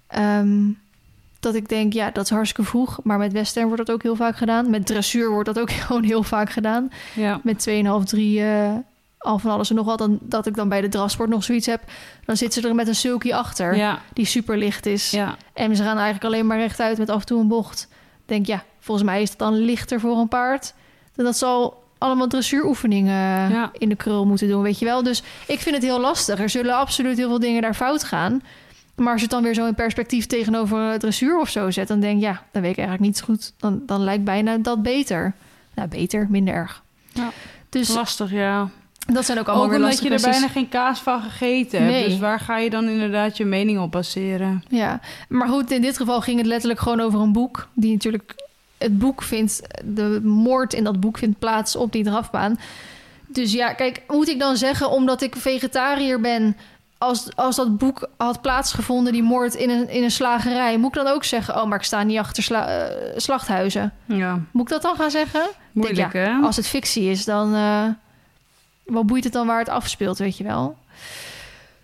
[0.07, 0.69] Ehm,
[1.39, 2.99] dat ik denk, ja, dat is hartstikke vroeg.
[3.03, 4.69] Maar met western wordt dat ook heel vaak gedaan.
[4.69, 6.91] Met dressuur wordt dat ook gewoon heel vaak gedaan.
[7.15, 7.39] ja.
[7.43, 8.69] Met 2,5, 3, eh
[9.19, 9.97] al van alles en nog wat.
[9.97, 11.81] Dan, dat ik dan bij de drafsport nog zoiets heb.
[12.25, 13.75] Dan zitten ze er met een sulky achter.
[13.75, 13.99] Ja.
[14.13, 15.11] Die super licht is.
[15.11, 15.35] Ja.
[15.53, 17.87] En ze gaan eigenlijk alleen maar rechtuit met af en toe een bocht.
[18.25, 20.73] Denk, ja, volgens mij is het dan lichter voor een paard.
[21.15, 23.69] En dat zal allemaal dressuuroefeningen Ja.
[23.77, 25.03] in de krul moeten doen, weet je wel.
[25.03, 26.39] Dus ik vind het heel lastig.
[26.39, 28.41] Er zullen absoluut heel veel dingen daar fout gaan.
[28.99, 31.87] Maar als je het dan weer zo in perspectief tegenover eh, dressuur of zo zet...
[31.87, 33.53] dan denk ik, ja, dan weet ik eigenlijk niet zo goed.
[33.57, 35.33] Dan, dan lijkt bijna dat beter.
[35.75, 36.83] Nou, beter, minder erg.
[37.13, 37.31] Ja.
[37.69, 38.69] Dus Lastig, ja.
[39.05, 41.91] dat zijn ook allemaal Ook weer omdat je er bijna geen kaas van gegeten hebt.
[41.91, 42.09] Nee.
[42.09, 44.63] Dus waar ga je dan inderdaad je mening op baseren?
[44.67, 47.67] Ja, maar goed, in dit geval ging het letterlijk gewoon over een boek.
[47.73, 48.35] Die natuurlijk,
[48.77, 52.59] het boek vindt, de moord in dat boek vindt plaats op die drafbaan.
[53.27, 56.57] Dus ja, kijk, moet ik dan zeggen, omdat ik vegetariër ben,
[56.99, 61.03] als, als dat boek had plaatsgevonden, die moord in een, in een slagerij, moet ik
[61.03, 63.93] dan ook zeggen, oh, maar ik sta niet achter sla- eh, slachthuizen.
[64.05, 65.41] Ja, Moet ik dat dan gaan zeggen?
[65.71, 66.31] moeilijk Denk, hè?
[66.45, 67.83] Als het fictie is, dan eh,
[68.85, 70.77] wat boeit het dan waar het afspeelt, weet je wel?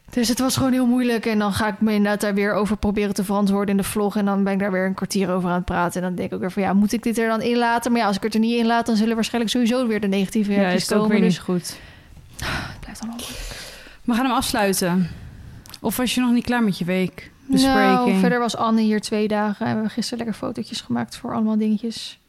[0.10, 1.26] Dus het was gewoon heel moeilijk.
[1.26, 4.16] En dan ga ik me inderdaad daar weer over proberen te verantwoorden in de vlog.
[4.18, 6.02] En dan ben ik daar weer een kwartier over aan het praten.
[6.02, 7.92] En dan denk ik ook weer van ja, moet ik dit er dan in laten?
[7.92, 10.08] Maar ja, als ik het er niet in laat, dan zullen waarschijnlijk sowieso weer de
[10.08, 11.16] negatieve Ja, reacties is het ook komen.
[11.20, 11.78] weer Dus niet goed.
[12.40, 13.65] het blijft allemaal moeilijk.
[14.06, 15.08] We gaan hem afsluiten.
[15.82, 17.32] Of was je nog niet klaar met je week?
[17.48, 19.60] Nou, verder was Anne hier twee dagen.
[19.60, 22.20] En we hebben gisteren lekker fotootjes gemaakt voor allemaal dingetjes.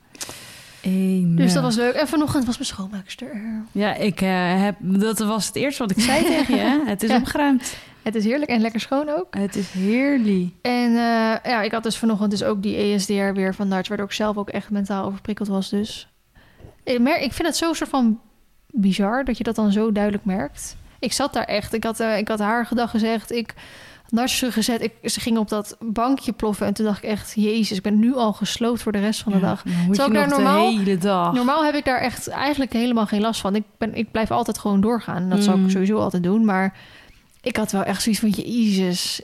[0.85, 1.37] Amen.
[1.37, 1.95] Dus dat was leuk.
[1.95, 3.63] En vanochtend was mijn schoonmaakster er.
[3.73, 4.77] Ja, ik eh, heb...
[4.81, 6.61] Dat was het eerste wat ik zei tegen je.
[6.61, 6.79] Hè?
[6.85, 7.17] Het is Ja.
[7.17, 7.77] opgeruimd.
[8.03, 9.35] Het is heerlijk en lekker schoon ook.
[9.35, 10.51] Het is heerlijk.
[10.63, 14.07] En eh, ja, ik had dus vanochtend dus ook die ESDR weer van Darts, waardoor
[14.07, 15.69] ik zelf ook echt mentaal overprikkeld was.
[15.71, 16.09] Dus
[16.85, 18.21] ik, mer- ik vind het zo soort van
[18.71, 20.77] bizar dat je dat dan zo duidelijk merkt.
[21.07, 23.55] Ik zat daar echt, ik had, eh, ik had haar gedag gezegd, ik
[24.11, 27.77] Darts gezet, ik, ze ging op dat bankje ploffen en toen dacht ik echt, jezus,
[27.77, 29.63] ik ben nu al gesloopt voor de rest van de dag.
[29.63, 31.33] Terwijl ik daar normaal- de hele dag.
[31.33, 33.55] Normaal heb ik daar echt eigenlijk helemaal geen last van.
[33.55, 35.17] Ik, ben, ik blijf altijd gewoon doorgaan.
[35.17, 35.65] En dat Mm.
[35.65, 36.45] ik sowieso altijd doen.
[36.45, 36.75] Maar
[37.43, 39.21] ik had wel echt zoiets van, jezus,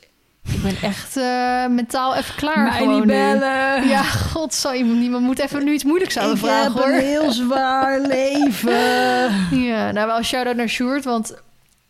[0.53, 3.07] ik ben echt eh, mentaal even klaar Mij gewoon niet nu.
[3.13, 3.89] bellen.
[3.89, 6.91] Ja, god, zal iemand, niemand moet even nu iets moeilijks aan me vragen, hoor.
[6.91, 9.59] heel zwaar leven.
[9.63, 11.35] Ja, nou wel shout-out naar Sjoerd, want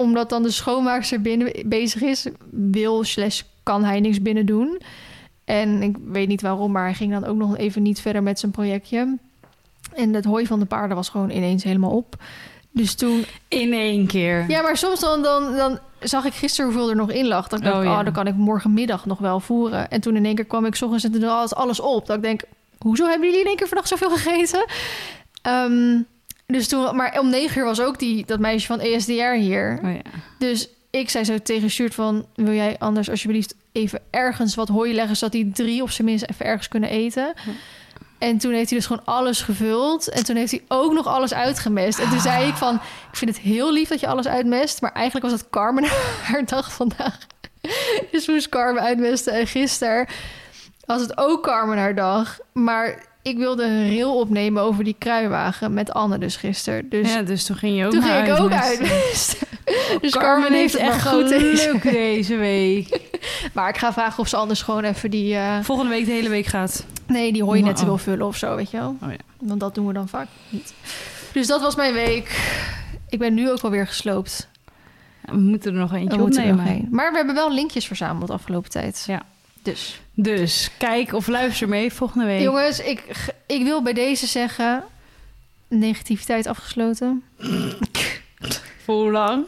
[0.03, 4.80] omdat dan de schoonmaakster binnen bezig is, wil slash kan hij niks binnen doen.
[5.44, 8.38] En ik weet niet waarom, maar hij ging dan ook nog even niet verder met
[8.38, 9.18] zijn projectje.
[9.94, 12.16] En het hooi van de paarden was gewoon ineens helemaal op.
[12.70, 13.24] Dus toen...
[13.48, 14.44] In één keer.
[14.48, 17.48] Ja, maar soms dan, dan, dan zag ik gisteren hoeveel er nog in lag.
[17.48, 17.98] Dan dacht Oh, ik, ja.
[17.98, 19.90] oh, dan kan ik morgenmiddag nog wel voeren.
[19.90, 22.07] En toen in één keer kwam ik 's ochtends en toen was alles op.
[22.07, 22.42] Dat ik denk,
[22.78, 24.64] hoezo hebben jullie in één keer vannacht zoveel gegeten?
[25.42, 26.00] Ehm,
[26.53, 29.78] dus toen, maar om negen uur was ook die, dat meisje van ESDR hier.
[29.82, 30.00] Oh, ja.
[30.38, 32.26] Dus ik zei zo tegen Sjoerd van...
[32.34, 35.16] wil jij anders alsjeblieft even ergens wat hooi leggen...
[35.16, 37.34] zodat die drie op zijn minst even ergens kunnen eten?
[38.18, 40.09] En toen heeft hij dus gewoon alles gevuld.
[40.09, 41.98] En toen heeft hij ook nog alles uitgemest.
[41.98, 42.74] En toen zei ik van...
[43.11, 44.80] ik vind het heel lief dat je alles uitmest...
[44.80, 45.84] maar eigenlijk was het Carmen
[46.28, 47.18] haar dag vandaag.
[48.11, 49.32] Dus moest Carmen uitmesten.
[49.32, 50.07] En gisteren
[50.84, 52.38] was het ook Carmen haar dag.
[52.53, 55.75] Maar ik wilde een rail opnemen over die kruiwagen...
[55.75, 56.89] met Anne dus gisteren.
[56.89, 58.89] Dus ja, dus toen ging je ook toen ging ik ook uitmesten.
[58.91, 59.49] uitmesten.
[60.01, 61.83] Dus Carmen, heeft het echt goed deze week.
[61.93, 63.01] deze week.
[63.53, 65.35] Maar ik ga vragen of ze anders gewoon even die...
[65.35, 66.85] eh, Volgende week de hele week gaat.
[67.07, 67.85] nee, die hooi net Oh.
[67.85, 68.97] wil vullen of zo, weet je wel.
[69.03, 69.16] Oh ja.
[69.39, 70.75] Want dat doen we dan vaak niet.
[71.33, 72.51] Dus dat was mijn week.
[73.09, 74.49] Ik ben nu ook alweer gesloopt.
[75.20, 76.64] We moeten er nog eentje We opnemen.
[76.81, 76.91] nog.
[76.91, 79.05] Maar we hebben wel linkjes verzameld afgelopen tijd.
[79.07, 79.23] Ja.
[79.62, 80.00] Dus.
[80.14, 82.40] Dus kijk of luister mee volgende week.
[82.40, 83.04] Jongens, ik,
[83.46, 84.84] ik wil bij deze zeggen...
[85.68, 87.22] Negativiteit afgesloten.
[88.84, 89.46] Voor hoe lang?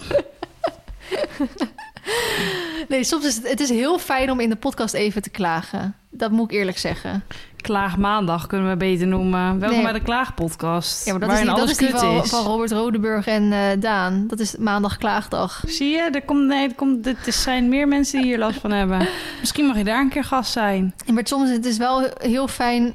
[2.89, 5.97] Nee, soms is het, het is heel fijn om in de podcast even te klagen.
[6.11, 7.25] Dat moet ik eerlijk zeggen.
[7.65, 9.59] Klaagmaandag kunnen we beter noemen.
[9.59, 9.83] Welkom Nee.
[9.83, 11.05] bij de Klaagpodcast.
[11.05, 12.31] Ja, maar dat is, die, dat is die van, is.
[12.31, 14.27] van Robert Rodeburg en eh, Daan.
[14.27, 15.63] Dat is maandag klaagdag.
[15.67, 18.71] Zie je, er, komt, nee, er, komt, er zijn meer mensen die hier last van
[18.71, 19.09] hebben.
[19.41, 20.95] Misschien mag je daar een keer gast zijn.
[21.13, 22.95] Maar soms het is wel heel fijn...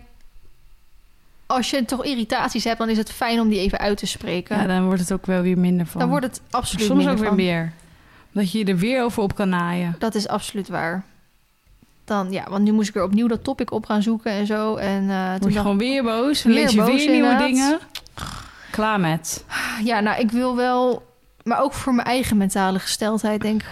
[1.45, 4.57] Als je toch irritaties hebt, dan is het fijn om die even uit te spreken.
[4.57, 5.99] Ja, dan wordt het ook wel weer minder van.
[5.99, 7.73] dan wordt het absoluut Soms minder ook weer meer.
[8.31, 9.95] Dat je je er weer over op kan naaien.
[9.99, 11.03] Dat is absoluut waar.
[12.09, 14.75] Dan, ja, want nu moest ik weer opnieuw dat topic op gaan zoeken en zo.
[14.75, 16.43] En Word toen je gewoon weer boos.
[16.43, 17.79] Weer lees je boos, weer nieuwe dingen.
[18.71, 19.45] Klaar met.
[19.83, 21.07] ja, nou, ik wil wel...
[21.43, 23.67] Maar ook voor mijn eigen mentale gesteldheid denk ik...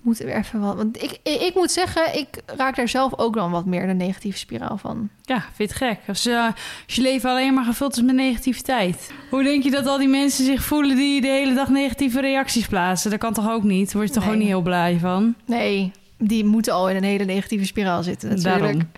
[0.00, 0.76] Moet er even wat...
[0.76, 3.92] Want ik, ik, ik moet zeggen, ik raak daar zelf ook dan wat meer de
[3.92, 5.08] negatieve spiraal van.
[5.22, 5.98] Ja, vind het gek?
[6.08, 6.44] Als, eh,
[6.86, 9.12] als je leven alleen maar gevuld is met negativiteit.
[9.30, 12.66] Hoe denk je dat al die mensen zich voelen die de hele dag negatieve reacties
[12.66, 13.10] plaatsen?
[13.10, 13.92] Dat kan toch ook niet?
[13.92, 14.32] Word je toch Nee.
[14.32, 15.34] ook niet heel blij van?
[15.46, 15.92] Nee,
[16.26, 18.62] die moeten al in een hele negatieve spiraal zitten natuurlijk.
[18.62, 18.90] Daarom.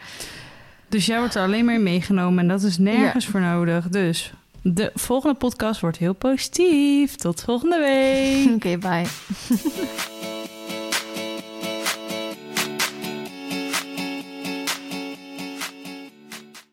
[0.88, 3.88] Dus jij wordt er alleen maar meegenomen en dat is nergens voor nodig.
[3.88, 7.16] Dus de volgende podcast wordt heel positief.
[7.16, 8.54] Tot volgende week.
[8.56, 9.04] Oké, bye.